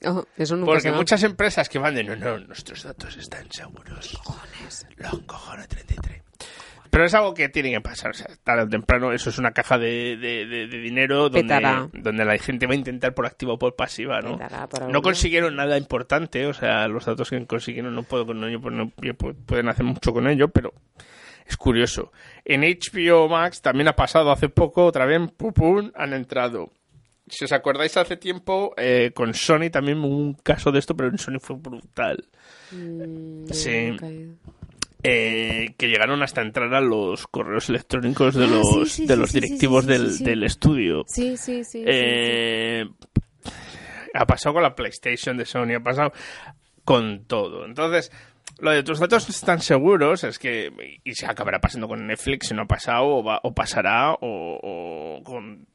[0.03, 3.51] Oh, eso nunca se Porque muchas empresas que van de no, no, nuestros datos están
[3.51, 4.19] seguros.
[4.23, 4.87] Cojones.
[4.97, 6.21] Los cojones 33.
[6.91, 8.11] Pero es algo que tiene que pasar.
[8.11, 11.79] O sea, tarde o temprano, eso es una caja de, de- de- de dinero Petará.
[11.91, 14.37] donde, donde la gente va a intentar por activa o por pasiva, ¿no?
[14.91, 16.45] No consiguieron nada importante.
[16.45, 19.85] O sea, los datos que consiguieron no puedo con ello, pues no pu- pueden hacer
[19.85, 20.73] mucho con ello, pero
[21.47, 22.11] es curioso.
[22.45, 26.71] En HBO Max también ha pasado hace poco, otra vez, pum, pum, han entrado.
[27.29, 31.07] Si os acordáis hace tiempo, eh, con Sony también hubo un caso de esto, pero
[31.09, 32.25] en Sony fue brutal.
[32.73, 33.97] Mm, Sí.
[35.04, 39.34] Eh, que llegaron hasta entrar a los correos electrónicos de los, sí, sí, de los
[39.34, 41.04] directivos del, estudio.
[41.08, 41.84] Sí, sí, sí.
[41.86, 42.86] Eh,
[44.14, 46.12] Ha pasado con la PlayStation de Sony, ha pasado
[46.84, 47.66] con todo.
[47.66, 48.12] Entonces,
[48.60, 50.72] lo de tus datos están seguros, es que.
[51.04, 54.18] Y se acabará pasando con Netflix si no ha pasado, o, va- o pasará, o,
[54.22, 55.66] o con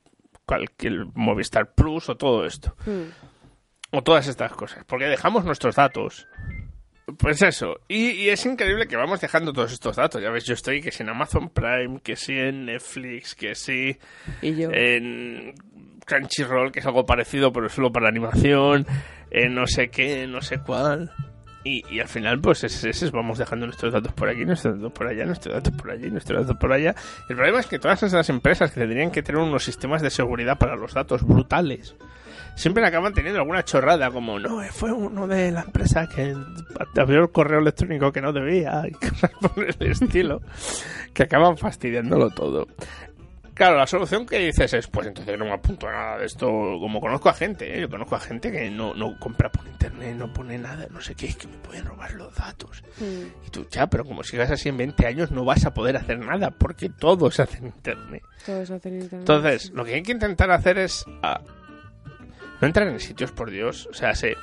[0.45, 2.77] cualquier Movistar Plus, o todo esto.
[2.85, 2.91] sí.
[2.91, 3.11] Mm.
[3.93, 4.85] O todas estas cosas.
[4.85, 6.27] Porque dejamos nuestros datos.
[7.19, 7.77] Pues eso.
[7.89, 10.21] Y, y es increíble que vamos dejando todos estos datos.
[10.21, 13.97] Ya ves, yo estoy que si en Amazon Prime, que si en Netflix, que si
[14.43, 14.71] Y yo.
[14.73, 15.55] en
[16.05, 18.87] Crunchyroll, que es algo parecido, pero solo para animación,
[19.31, 21.13] en no sé qué, no sé cuál.
[21.63, 24.77] Y, y al final, pues es, es- es- vamos dejando nuestros datos por aquí, nuestros
[24.77, 26.95] datos por allá, nuestros datos por allí, nuestros datos por allá.
[27.29, 30.59] El problema es que todas esas empresas que tendrían que tener unos sistemas de seguridad
[30.59, 31.97] para los datos brutales,
[32.57, 36.35] siempre acaban teniendo alguna chorrada como, no, eh, fue uno de la empresa que
[37.01, 40.41] abrió el correo electrónico que no debía y cosas por el estilo,
[41.13, 42.67] que acaban fastidiándolo todo.
[43.57, 46.47] Claro, la solución que dices es, pues entonces no me apunto a nada de esto.
[46.47, 47.81] Como conozco a gente, ¿eh?
[47.81, 51.15] yo conozco a gente que no, no compra por internet, no pone nada, no sé
[51.15, 52.85] qué, es que me pueden robar los datos.
[53.01, 53.47] Mm.
[53.47, 56.19] Y tú, ya, pero como sigas así en 20 años no vas a poder hacer
[56.19, 58.23] nada, porque todo se hace en internet.
[58.45, 59.21] Todo eso hace en internet.
[59.21, 61.41] Entonces, lo que hay que intentar hacer es ah,
[62.61, 63.89] no entrar en sitios, por Dios.
[63.91, 64.37] O sea, se,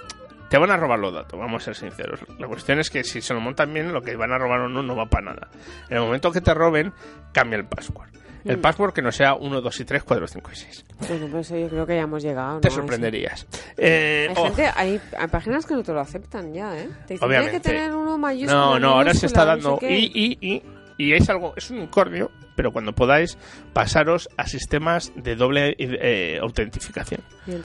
[0.49, 2.19] te van a robar los datos, vamos a ser sinceros.
[2.39, 4.69] La cuestión es que si se lo montan bien, lo que van a robar o
[4.69, 5.47] no, no va para nada.
[5.89, 6.93] En el momento que te roben,
[7.31, 8.09] cambia el password.
[8.45, 8.61] El Mm.
[8.61, 10.85] password que no sea 1, 2 y 3, 4, 5 y 6.
[11.07, 12.59] Bueno, pues yo creo que ya hemos llegado.
[12.59, 12.75] Te ¿no?
[12.75, 13.47] sorprenderías.
[13.77, 16.89] Eh, Hay, oh, gente, hay, hay páginas que no te lo aceptan ya, ¿eh?
[17.07, 17.53] Te dicen, Obviamente.
[17.53, 18.59] que tener uno mayúsculo.
[18.59, 19.87] No, no, ahora se está minúscula, no dando.
[19.87, 20.11] sé y,
[20.41, 20.63] y, y,
[20.97, 23.37] y es algo, es un unicornio, pero cuando podáis,
[23.73, 27.21] pasaros a sistemas de doble eh, autentificación.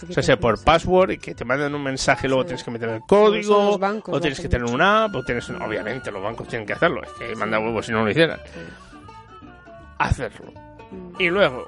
[0.08, 2.88] O sea, sea por password y que te manden un mensaje luego tienes que meter
[2.88, 5.48] el código, bancos, o tienes que tener una app, o tienes.
[5.50, 8.40] Obviamente, los bancos tienen que hacerlo, es que manda huevos si no lo hicieran.
[9.98, 10.52] Hacerlo.
[10.90, 11.20] Mm.
[11.20, 11.66] Y luego,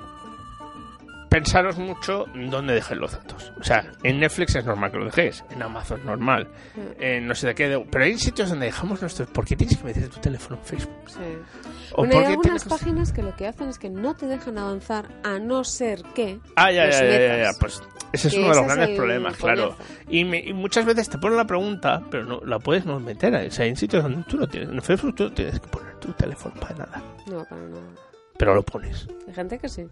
[1.31, 3.53] pensaros mucho dónde dejéis los datos.
[3.59, 6.81] O sea, en Netflix es normal que lo dejéis, en Amazon normal, Mm.
[7.03, 7.87] en no sé de qué.
[7.91, 9.31] Pero hay sitios donde dejamos nuestros.
[9.31, 10.95] ¿Por qué tienes que meter tu teléfono en Facebook?
[11.07, 11.19] Sí.
[11.93, 14.59] ¿O Bueno, hay algunas tienes- páginas que lo que hacen es que no te dejan
[14.59, 16.39] avanzar a no ser que.
[16.57, 19.77] Ah, ya, ya, ya, ya, Pues ese es uno de los es grandes problemas, claro.
[20.09, 23.35] Y, me- y muchas veces te ponen la pregunta, pero no la puedes no meter.
[23.35, 24.69] O sea, hay sitios donde tú no tienes.
[24.69, 27.03] En Facebook tú no tienes que poner tu teléfono para nada.
[27.27, 27.83] No, para nada.
[28.37, 29.07] Pero lo pones.
[29.29, 29.87] Hay gente que sí.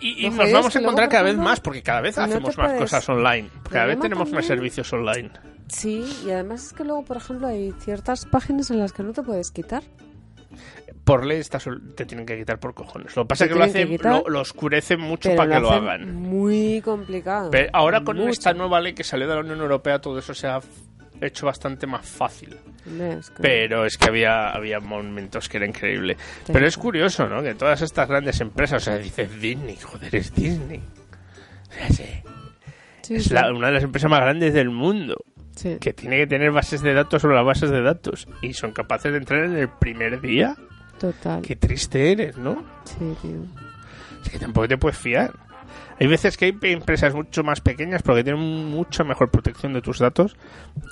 [0.00, 3.48] Y, nos vamos a encontrar cada vez más, porque cada vez hacemos más cosas online.
[3.70, 5.30] Cada vez tenemos más servicios online.
[5.68, 9.12] Sí, y además es que luego, por ejemplo, hay ciertas páginas en las que no
[9.12, 9.82] te puedes quitar.
[11.04, 11.66] Por ley estás-
[11.96, 13.16] te tienen que quitar por cojones.
[13.16, 15.54] Lo que pasa es que lo, tienen que hacen, quitar, lo, lo oscurecen mucho para
[15.54, 16.14] que lo hacen hagan.
[16.14, 17.50] Muy complicado.
[17.50, 18.28] Pero ahora con Mucho.
[18.28, 20.60] esta nueva ley que salió de la Unión Europea, todo eso se ha
[21.26, 22.56] hecho bastante más fácil.
[22.86, 26.16] Hombre, es que- Pero es que había, había momentos que era increíble.
[26.46, 26.52] Sí.
[26.52, 27.42] Pero es curioso, ¿no?
[27.42, 30.82] Que todas estas grandes empresas, o sea, dices Disney, joder, es Disney.
[31.70, 32.04] O sea, sí.
[33.02, 35.16] Sí, es la- una de las empresas más grandes del mundo.
[35.80, 38.26] Que tiene que tener bases de datos sobre las bases de datos.
[38.40, 40.56] Y son capaces de entrar en el primer día.
[40.98, 41.40] Total.
[41.42, 42.64] Qué triste eres, ¿no?
[42.84, 43.44] Sí, tío.
[44.24, 45.30] Es que tampoco te puedes fiar.
[46.02, 50.00] Hay veces que hay empresas mucho más pequeñas porque tienen mucha mejor protección de tus
[50.00, 50.36] datos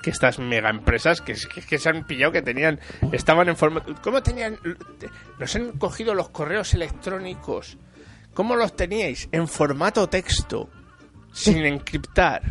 [0.04, 2.78] que estas mega empresas que, que, que se han pillado que tenían
[3.11, 4.56] estaban en forma ¿Cómo tenían
[5.40, 7.76] nos han cogido los correos electrónicos?
[8.34, 10.70] ¿Cómo los teníais en formato texto
[11.32, 12.42] sin encriptar?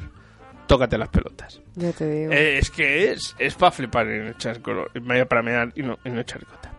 [0.67, 1.61] Tócate las pelotas.
[1.75, 2.33] Ya te digo.
[2.33, 4.91] Eh, es que es, es para flipar y no echar color,
[5.29, 6.73] para mear y no, y no echar gota.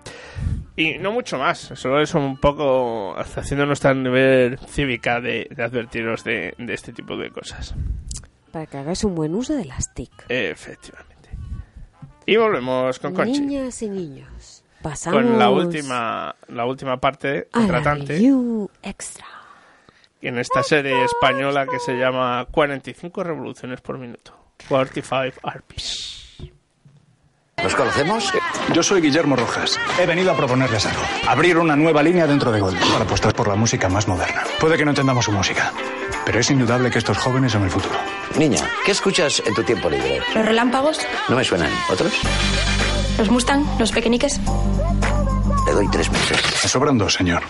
[0.80, 6.24] Y no mucho más, solo es un poco haciendo nuestra nivel cívica de, de advertiros
[6.24, 7.74] de, de este tipo de cosas.
[8.50, 10.10] Para que hagáis un buen uso de las TIC.
[10.30, 11.28] Efectivamente.
[12.24, 13.40] Y volvemos con Conchi.
[13.40, 14.64] Niñas y niños.
[14.80, 19.26] Pasamos Con la última, la última parte a la tratante review extra.
[20.22, 24.34] en esta serie española que se llama 45 revoluciones por minuto.
[24.66, 26.19] 45 RPs.
[27.62, 28.32] ¿Nos conocemos?
[28.72, 29.78] Yo soy Guillermo Rojas.
[30.00, 31.02] He venido a proponerles algo.
[31.28, 34.42] Abrir una nueva línea dentro de Gold para apostar por la música más moderna.
[34.58, 35.72] Puede que no entendamos su música,
[36.24, 37.94] pero es indudable que estos jóvenes son el futuro.
[38.36, 40.22] Niña, ¿qué escuchas en tu tiempo libre?
[40.34, 41.70] Los relámpagos, No me suenan.
[41.90, 42.12] ¿Otros?
[43.18, 44.40] los Mustang, los pequeñiques.
[45.66, 46.38] Le doy tres meses.
[46.62, 47.42] Me sobran dos, señor.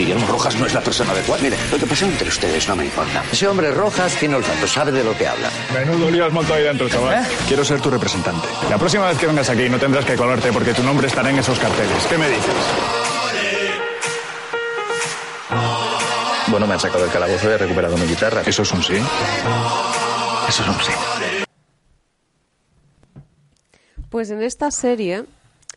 [0.00, 1.42] Guillermo Rojas no es la persona adecuada.
[1.42, 3.22] Mire, lo que pasa entre ustedes no me importa.
[3.30, 5.50] Ese hombre Rojas tiene olfato, sabe de lo que habla.
[5.74, 7.26] Menudo lío has montado ahí dentro, chaval.
[7.46, 8.48] Quiero ser tu representante.
[8.70, 11.38] La próxima vez que vengas aquí no tendrás que colarte porque tu nombre estará en
[11.38, 12.06] esos carteles.
[12.08, 12.54] ¿Qué me dices?
[16.46, 18.42] Bueno, me han sacado del calabozo y he recuperado mi guitarra.
[18.46, 18.94] ¿Eso es un sí?
[20.48, 20.92] Eso es un sí.
[24.08, 25.24] Pues en esta serie,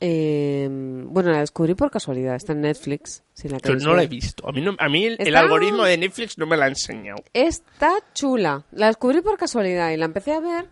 [0.06, 3.24] eh, bueno, la descubrí por casualidad, está en Netflix.
[3.34, 4.46] Si la Yo queréis no la he visto.
[4.46, 7.24] A mí, no- a mí el, algoritmo de Netflix no me la ha enseñado.
[7.32, 8.66] Está chula.
[8.74, 10.66] La descubrí por casualidad y la empecé a ver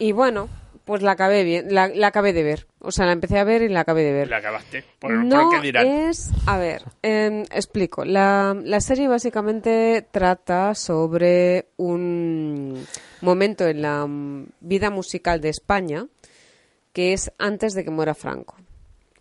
[0.00, 0.48] y bueno,
[0.84, 2.66] pues la acabé bien, la, la acabé de ver.
[2.80, 4.30] O sea, la empecé a ver y la acabé de ver.
[4.30, 4.82] La acabaste.
[4.98, 8.04] Por, no por qué es, a ver, em, explico.
[8.04, 12.84] La, la serie básicamente trata sobre un
[13.20, 16.06] momento en la mm, vida musical de España
[16.96, 18.56] que es antes de que muera Franco.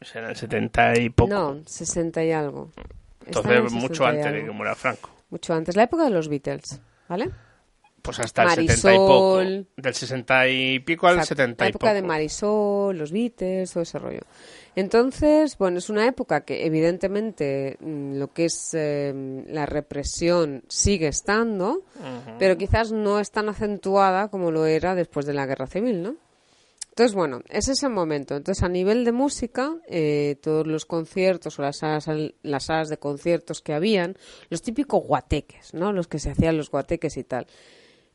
[0.01, 1.29] O sea, en el 70 y poco.
[1.29, 2.71] No, 60 y algo.
[2.77, 5.09] En Entonces, mucho 60 y antes de que muera Franco.
[5.29, 7.31] Mucho antes, la época de los Beatles, ¿vale?
[8.01, 9.35] Pues hasta el 70 y poco.
[9.35, 9.67] Marisol.
[9.75, 11.93] Del 60 y pico al Exacto, 70 La y época poco.
[11.95, 14.21] de Marisol, los Beatles, todo ese rollo.
[14.77, 21.09] Entonces, bueno, es una época que evidentemente mm, lo que es eh, la represión sigue
[21.09, 21.83] estando,
[22.39, 26.15] pero quizás no es tan acentuada como lo era después de la Guerra Civil, ¿no?
[26.97, 28.37] Entonces, bueno, es ese momento.
[28.37, 32.07] Entonces, a nivel de música, eh, todos los conciertos o las salas,
[32.41, 34.15] las salas de conciertos que habían,
[34.49, 35.91] los típicos guateques, ¿no?
[35.91, 37.47] Los que se hacían los guateques y tal.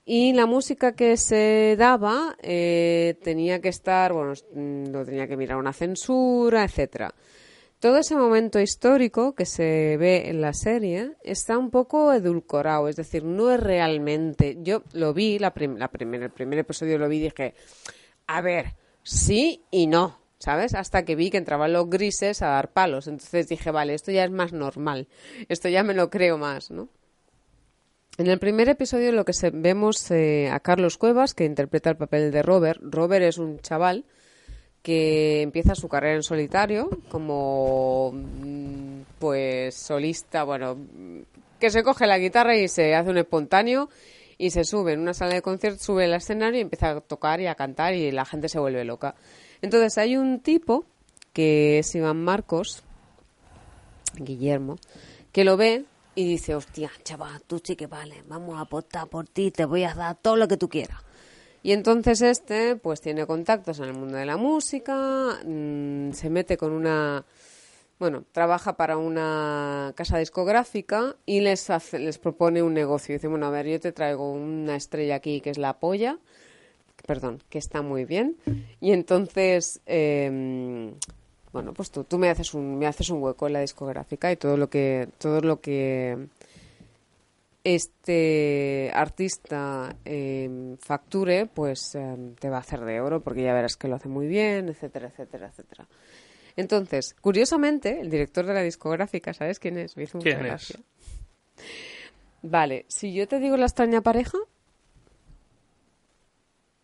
[0.06, 5.36] Y la música que se daba eh, tenía que estar, bueno, mm, lo tenía que
[5.36, 7.14] mirar una censura, etcétera.
[7.80, 12.96] Todo ese momento histórico que se ve en la serie está un poco edulcorado, es
[12.96, 14.56] decir, no es realmente.
[14.62, 17.52] Yo lo vi, la prim- la primer- el primer episodio lo vi y dije,
[18.30, 20.74] a ver, sí y no, ¿sabes?
[20.74, 23.08] Hasta que vi que entraban los grises a dar palos.
[23.08, 25.08] Entonces dije, vale, esto ya es más normal,
[25.48, 26.88] esto ya me lo creo más, ¿no?
[28.18, 32.30] En el primer episodio lo que vemos eh, a Carlos Cuevas, que interpreta el papel
[32.30, 32.80] de Robert.
[32.82, 34.04] Robert es un chaval
[34.82, 40.76] que empieza su carrera en solitario como mm, pues solista, bueno,
[41.58, 43.88] que se coge la guitarra y se hace un espontáneo
[44.40, 47.42] y se sube en una sala de conciertos, sube al escenario y empieza a tocar
[47.42, 49.14] y a cantar y la gente se vuelve loca.
[49.60, 50.86] Entonces hay un tipo
[51.34, 52.82] que es Iván Marcos,
[54.14, 54.78] Guillermo,
[55.30, 55.84] que lo ve
[56.14, 59.84] y dice, hostia, chaval, tú sí que vale, vamos a apostar por ti, te voy
[59.84, 61.02] a dar todo lo que tú quieras.
[61.62, 66.56] Y entonces este, pues tiene contactos en el mundo de la música, mm, se mete
[66.56, 67.26] con una,
[68.00, 73.14] bueno, trabaja para una casa discográfica y les hace, les propone un negocio.
[73.14, 76.18] Dice, bueno, a ver, yo te traigo una estrella aquí que es la polla,
[77.06, 78.38] perdón, que está muy bien.
[78.80, 80.94] Y entonces, eh,
[81.52, 84.36] bueno, pues tú, tú me haces un, me haces un hueco en la discográfica y
[84.36, 86.28] todo lo que, todo lo que
[87.64, 93.76] este artista eh, facture, pues eh, te va a hacer de oro porque ya verás
[93.76, 95.86] que lo hace muy bien, etcétera, etcétera, etcétera.
[96.56, 99.96] Entonces, curiosamente, el director de la discográfica, ¿sabes quién es?
[99.96, 100.46] Me hizo mucha ¿Quién es?
[100.46, 100.76] gracia.
[102.42, 104.38] Vale, si yo te digo la extraña pareja,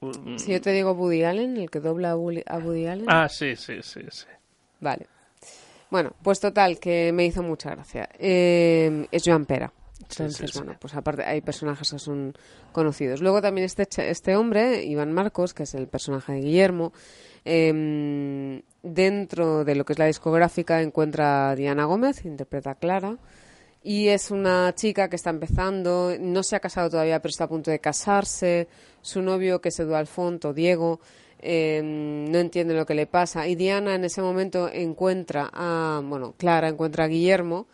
[0.00, 0.38] Mm.
[0.38, 3.06] Si yo te digo Woody Allen, el que dobla a Woody, a Woody Allen.
[3.08, 4.26] Ah, sí, sí, sí, sí.
[4.78, 5.06] Vale.
[5.90, 8.08] Bueno, pues total, que me hizo mucha gracia.
[8.18, 9.72] Eh, es Joan Pera.
[10.10, 12.34] Entonces, sí, bueno, pues aparte hay personajes que son
[12.72, 13.20] conocidos.
[13.20, 16.92] Luego también este, este hombre, Iván Marcos, que es el personaje de Guillermo,
[17.44, 23.18] em, dentro de lo que es la discográfica encuentra a Diana Gómez, interpreta a Clara,
[23.82, 27.48] y es una chica que está empezando, no se ha casado todavía, pero está a
[27.48, 28.66] punto de casarse.
[29.00, 30.98] Su novio, que es Eduardo Alfonso, Diego,
[31.38, 33.46] eh, no entiende lo que le pasa.
[33.46, 37.68] Y Diana en ese momento encuentra a, bueno, Clara encuentra a Guillermo,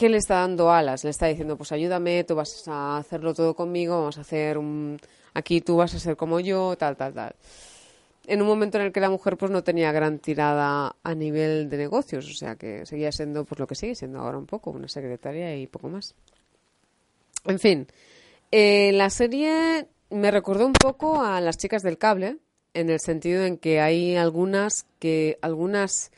[0.00, 3.54] que le está dando alas, le está diciendo, pues ayúdame, tú vas a hacerlo todo
[3.54, 4.98] conmigo, vamos a hacer un...
[5.34, 7.36] Aquí tú vas a ser como yo, tal, tal, tal.
[8.26, 11.68] En un momento en el que la mujer pues no tenía gran tirada a nivel
[11.68, 14.70] de negocios, o sea que seguía siendo pues lo que sigue siendo ahora un poco,
[14.70, 16.14] una secretaria y poco más.
[17.44, 17.86] En fin,
[18.50, 22.38] la serie me recordó un poco a las chicas del cable,
[22.72, 26.10] en el sentido en que hay algunas que algunas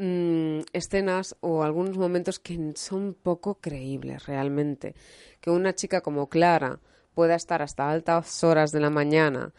[0.00, 4.94] mm, escenas o algunos momentos que son poco creíbles realmente.
[5.40, 6.80] Que una chica como Clara
[7.14, 9.52] pueda estar hasta altas horas de la mañana,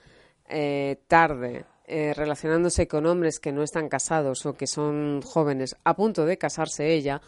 [0.50, 5.96] eh, tarde, eh, relacionándose con hombres que no están casados o que son jóvenes a
[5.96, 7.22] punto de casarse ella,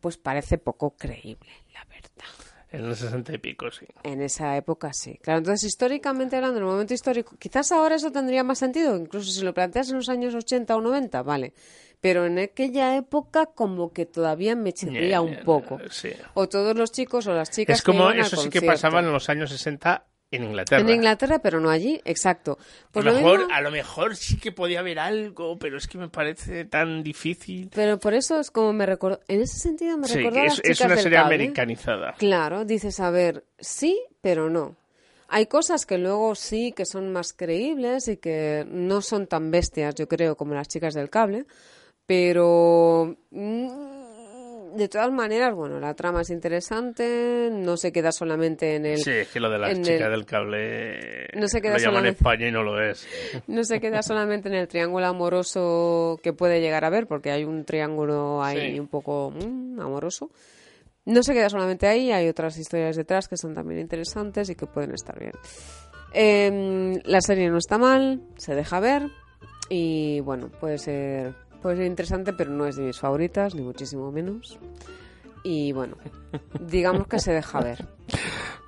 [0.00, 1.50] pues parece poco creíble.
[2.74, 3.86] En los sesenta y pico, sí.
[4.02, 5.16] En esa época sí.
[5.22, 9.30] Claro, entonces históricamente hablando, en el momento histórico, quizás ahora eso tendría más sentido, incluso
[9.30, 11.54] si lo planteas en los años 80 o 90, vale.
[12.04, 15.80] Pero en aquella época como que todavía me chirría un ya, poco.
[15.88, 16.10] sí.
[16.34, 19.10] O todos los chicos o las chicas Es como, que eso sí que pasaba en
[19.10, 20.82] los años 60 en Inglaterra.
[20.82, 22.58] En Inglaterra, pero no allí, exacto.
[22.92, 25.88] Pues a, lo mejor, mismo- a lo mejor sí que podía haber algo, pero es
[25.88, 27.70] que me parece tan difícil.
[27.74, 30.48] pero por eso es como me recuerdo, en ese sentido me Sí, recordó a que
[30.48, 31.34] las es, es una serie cable.
[31.36, 32.12] americanizada.
[32.18, 34.76] Claro, dices, a ver, sí, pero no.
[35.28, 39.94] Hay cosas que luego sí que son más creíbles y que no son tan bestias,
[39.94, 41.46] yo creo, como las chicas del cable,
[42.06, 48.86] pero mm, de todas maneras, bueno, la trama es interesante, no se queda solamente en
[48.86, 51.78] el Sí, es que lo de las chicas el- del cable No se queda lo
[51.78, 53.06] llaman España y no lo es.
[53.46, 57.44] no se queda solamente en el triángulo amoroso que puede llegar a ver, porque hay
[57.44, 58.80] un triángulo ahí Sí.
[58.80, 60.30] un poco mm, amoroso.
[61.06, 64.66] No se queda solamente ahí, hay otras historias detrás que son también interesantes y que
[64.66, 65.32] pueden estar bien.
[66.14, 69.02] Em, la serie no está mal, se deja ver
[69.68, 71.34] y bueno, puede ser,
[71.64, 74.58] puede ser interesante, pero no es de mis favoritas, ni muchísimo menos.
[75.42, 75.96] Y bueno,
[76.60, 77.86] digamos que se deja ver.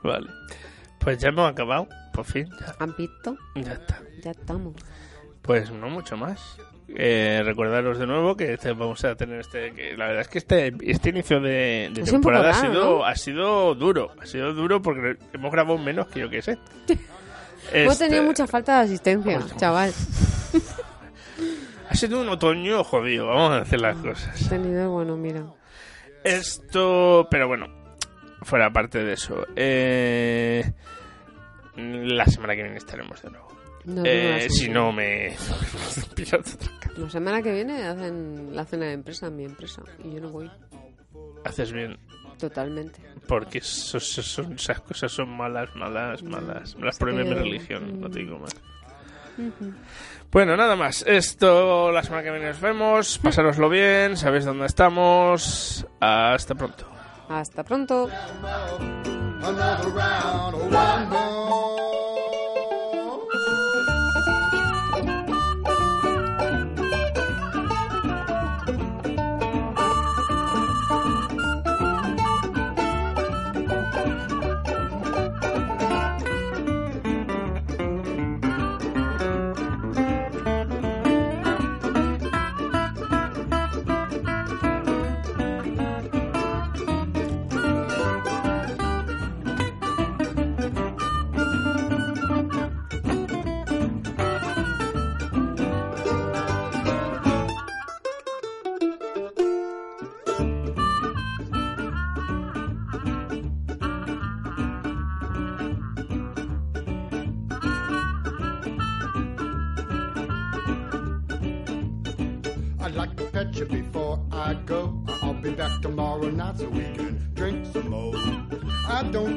[0.03, 0.29] Vale.
[0.99, 2.49] Pues ya hemos acabado, por fin.
[2.59, 3.37] Ya, ¿Han visto?
[3.55, 4.01] ya está.
[4.23, 4.75] Ya estamos.
[5.43, 6.57] Pues no mucho más.
[6.89, 9.73] Eh, recordaros de nuevo que este- vamos a tener este.
[9.75, 13.05] Que la verdad es que este, este inicio de, de temporada ha raro, sido, ¿no?
[13.05, 14.13] ha sido duro.
[14.23, 16.59] Ha sido duro porque hemos grabado menos que yo que sé.
[17.73, 19.93] Hemos Este, tenido mucha falta de asistencia, chaval.
[21.89, 24.43] Ha sido un otoño jodido, vamos a hacer las cosas.
[24.47, 25.45] He tenido, bueno, mira.
[26.25, 27.69] Esto, pero bueno,
[28.43, 29.47] fuera parte de eso.
[29.55, 30.73] Eh,
[31.77, 33.47] la semana que viene estaremos de nuevo.
[33.85, 35.37] Nos Eh, si no me...
[36.31, 36.43] cara.
[36.97, 40.31] La semana que viene hacen la cena de empresa en mi empresa y yo no
[40.31, 40.51] voy.
[41.45, 41.97] Haces bien.
[42.39, 43.01] Totalmente.
[43.29, 46.75] Porque eso- eso esas cosas son malas, malas, malas.
[46.77, 48.55] Me las prohíbe mi religión, no te digo más.
[50.31, 51.03] Bueno, nada más.
[51.07, 53.19] Esto la semana que viene nos vemos.
[53.19, 55.87] Pasároslo bien, sabéis dónde estamos.
[56.01, 56.87] Hasta pronto.
[57.29, 58.09] Hasta pronto.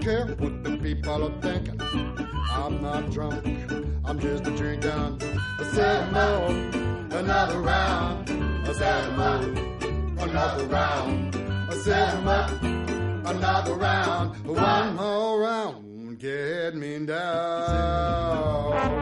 [0.02, 1.80] Care what the people are thinking.
[2.52, 3.46] I'm not drunk,
[4.06, 5.22] I'm just a drinking.
[5.60, 6.50] I said more,
[7.20, 8.30] another round.
[8.68, 8.74] I
[10.20, 11.36] another round.
[13.26, 14.46] Another round.
[14.46, 16.20] One more round.
[16.20, 18.99] get me down.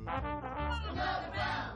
[0.07, 1.70] Another round.